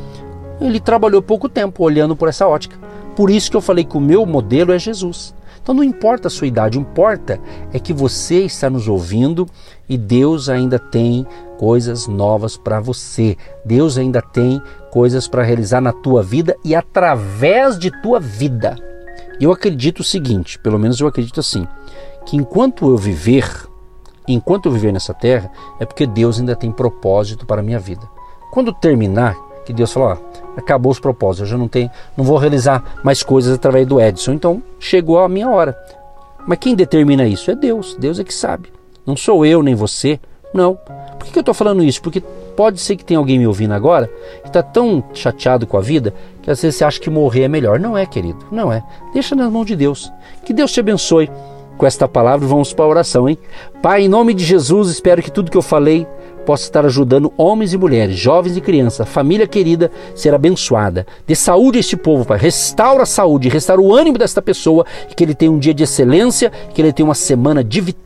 Ele 0.62 0.80
trabalhou 0.80 1.22
pouco 1.22 1.50
tempo 1.50 1.84
olhando 1.84 2.16
por 2.16 2.30
essa 2.30 2.48
ótica. 2.48 2.78
Por 3.16 3.30
isso 3.30 3.52
que 3.52 3.58
eu 3.58 3.62
falei 3.62 3.84
que 3.84 3.98
o 3.98 4.02
meu 4.02 4.26
modelo 4.26 4.72
é 4.72 4.80
Jesus. 4.80 5.34
Então 5.62 5.74
não 5.74 5.84
importa 5.84 6.28
a 6.28 6.32
sua 6.32 6.46
idade, 6.46 6.78
importa 6.78 7.40
é 7.72 7.80
que 7.80 7.94
você 7.94 8.42
está 8.42 8.70
nos 8.70 8.90
ouvindo 8.90 9.48
e 9.88 9.98
Deus 9.98 10.50
ainda 10.50 10.78
tem 10.78 11.26
coisas 11.58 12.06
novas 12.06 12.58
para 12.58 12.82
você. 12.82 13.38
Deus 13.66 13.98
ainda 13.98 14.22
tem 14.22 14.62
coisas 14.92 15.26
para 15.26 15.42
realizar 15.42 15.80
na 15.80 15.94
tua 15.94 16.22
vida 16.22 16.58
e 16.66 16.76
através 16.76 17.80
de 17.80 17.90
tua 18.02 18.20
vida. 18.20 18.76
Eu 19.40 19.52
acredito 19.52 20.02
o 20.02 20.04
seguinte, 20.04 20.60
pelo 20.60 20.78
menos 20.78 21.00
eu 21.00 21.08
acredito 21.08 21.40
assim, 21.40 21.66
que 22.26 22.38
enquanto 22.38 22.90
eu 22.90 22.98
viver, 22.98 23.50
enquanto 24.28 24.68
eu 24.68 24.72
viver 24.72 24.92
nessa 24.92 25.14
terra, 25.14 25.52
é 25.80 25.86
porque 25.86 26.06
Deus 26.06 26.40
ainda 26.40 26.56
tem 26.56 26.72
propósito 26.72 27.46
para 27.46 27.62
a 27.62 27.64
minha 27.64 27.80
vida. 27.80 28.08
Quando 28.52 28.72
terminar, 28.74 29.36
que 29.66 29.74
Deus 29.74 29.92
falou, 29.92 30.18
acabou 30.56 30.92
os 30.92 31.00
propósitos, 31.00 31.50
eu 31.50 31.58
já 31.58 31.58
não 31.58 31.68
tenho, 31.68 31.90
não 32.16 32.24
vou 32.24 32.38
realizar 32.38 33.00
mais 33.04 33.24
coisas 33.24 33.54
através 33.54 33.88
do 33.88 34.00
Edson. 34.00 34.34
Então 34.34 34.62
chegou 34.80 35.20
a 35.20 35.30
minha 35.30 35.50
hora. 35.50 35.78
Mas 36.46 36.60
quem 36.60 36.76
determina 36.76 37.26
isso 37.26 37.50
é 37.50 37.56
Deus. 37.56 37.96
Deus 37.96 38.20
é 38.20 38.24
que 38.24 38.34
sabe. 38.34 38.72
Não 39.06 39.16
sou 39.16 39.46
eu 39.46 39.64
nem 39.64 39.76
você. 39.76 40.20
Não. 40.54 40.76
Por 41.18 41.28
que 41.28 41.40
eu 41.40 41.42
estou 41.42 41.54
falando 41.54 41.84
isso? 41.84 42.02
Porque 42.02 42.22
pode 42.56 42.80
ser 42.80 42.96
que 42.96 43.06
tenha 43.06 43.18
alguém 43.18 43.40
me 43.40 43.48
ouvindo 43.48 43.74
agora 43.74 44.10
que 44.42 44.50
está 44.50 44.62
tão 44.62 45.04
chateado 45.14 45.66
com 45.66 45.78
a 45.78 45.82
vida 45.82 46.14
que 46.42 46.52
às 46.52 46.62
vezes 46.62 46.78
você 46.78 46.84
acha 46.84 47.00
que 47.00 47.10
morrer 47.10 47.44
é 47.44 47.48
melhor. 47.48 47.80
Não 47.80 47.98
é, 47.98 48.06
querido. 48.06 48.46
Não 48.52 48.72
é. 48.72 48.84
Deixa 49.14 49.36
nas 49.36 49.52
mãos 49.52 49.66
de 49.66 49.76
Deus. 49.76 50.12
Que 50.46 50.54
Deus 50.54 50.72
te 50.72 50.80
abençoe. 50.80 51.32
Com 51.78 51.86
esta 51.86 52.08
palavra, 52.08 52.48
vamos 52.48 52.74
para 52.74 52.86
a 52.86 52.88
oração, 52.88 53.28
hein? 53.28 53.38
Pai, 53.82 54.04
em 54.04 54.08
nome 54.08 54.34
de 54.34 54.44
Jesus, 54.44 54.90
espero 54.90 55.22
que 55.22 55.32
tudo 55.32 55.52
que 55.52 55.58
eu 55.58 55.62
falei 55.62 56.08
possa 56.46 56.64
estar 56.64 56.86
ajudando 56.86 57.34
homens 57.38 57.74
e 57.74 57.78
mulheres, 57.78 58.18
jovens 58.18 58.58
e 58.58 58.62
crianças, 58.62 59.08
família 59.08 59.48
querida 59.48 59.90
ser 60.14 60.34
abençoada. 60.34 61.06
Dê 61.26 61.36
saúde 61.36 61.78
a 61.78 61.80
este 61.80 61.98
povo, 61.98 62.26
Pai. 62.26 62.38
Restaura 62.38 63.04
a 63.04 63.08
saúde, 63.08 63.50
restaura 63.50 63.82
o 63.82 63.94
ânimo 63.94 64.18
desta 64.18 64.42
pessoa 64.42 64.86
que 65.16 65.24
ele 65.24 65.34
tenha 65.34 65.52
um 65.52 65.58
dia 65.58 65.74
de 65.74 65.84
excelência, 65.84 66.52
que 66.74 66.82
ele 66.82 66.94
tenha 66.94 67.08
uma 67.08 67.16
semana 67.16 67.64
de 67.64 67.82
vitória. 67.82 68.03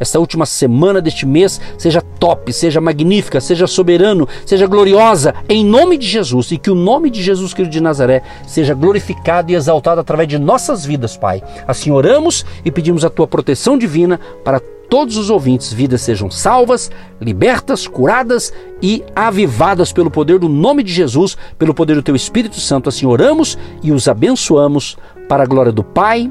Esta 0.00 0.18
última 0.18 0.46
semana 0.46 1.00
deste 1.00 1.26
mês 1.26 1.60
seja 1.76 2.00
top, 2.00 2.52
seja 2.52 2.80
magnífica, 2.80 3.40
seja 3.40 3.66
soberano, 3.66 4.26
seja 4.46 4.66
gloriosa, 4.66 5.34
em 5.48 5.64
nome 5.64 5.98
de 5.98 6.06
Jesus. 6.06 6.50
E 6.50 6.58
que 6.58 6.70
o 6.70 6.74
nome 6.74 7.10
de 7.10 7.22
Jesus 7.22 7.52
Cristo 7.52 7.70
de 7.70 7.80
Nazaré 7.80 8.22
seja 8.46 8.74
glorificado 8.74 9.50
e 9.52 9.54
exaltado 9.54 10.00
através 10.00 10.28
de 10.28 10.38
nossas 10.38 10.86
vidas, 10.86 11.16
Pai. 11.16 11.42
Assim 11.68 11.90
oramos 11.90 12.44
e 12.64 12.70
pedimos 12.70 13.04
a 13.04 13.10
tua 13.10 13.26
proteção 13.26 13.76
divina 13.76 14.18
para 14.42 14.60
todos 14.88 15.16
os 15.16 15.30
ouvintes 15.30 15.72
vidas 15.72 16.02
sejam 16.02 16.30
salvas, 16.30 16.90
libertas, 17.20 17.86
curadas 17.86 18.52
e 18.80 19.02
avivadas 19.16 19.92
pelo 19.92 20.10
poder 20.10 20.38
do 20.38 20.48
nome 20.48 20.82
de 20.82 20.92
Jesus, 20.92 21.36
pelo 21.58 21.74
poder 21.74 21.94
do 21.94 22.02
teu 22.02 22.14
Espírito 22.14 22.60
Santo. 22.60 22.88
Assim 22.88 23.06
oramos 23.06 23.58
e 23.82 23.90
os 23.92 24.06
abençoamos 24.06 24.96
para 25.28 25.42
a 25.42 25.46
glória 25.46 25.72
do 25.72 25.82
Pai, 25.82 26.30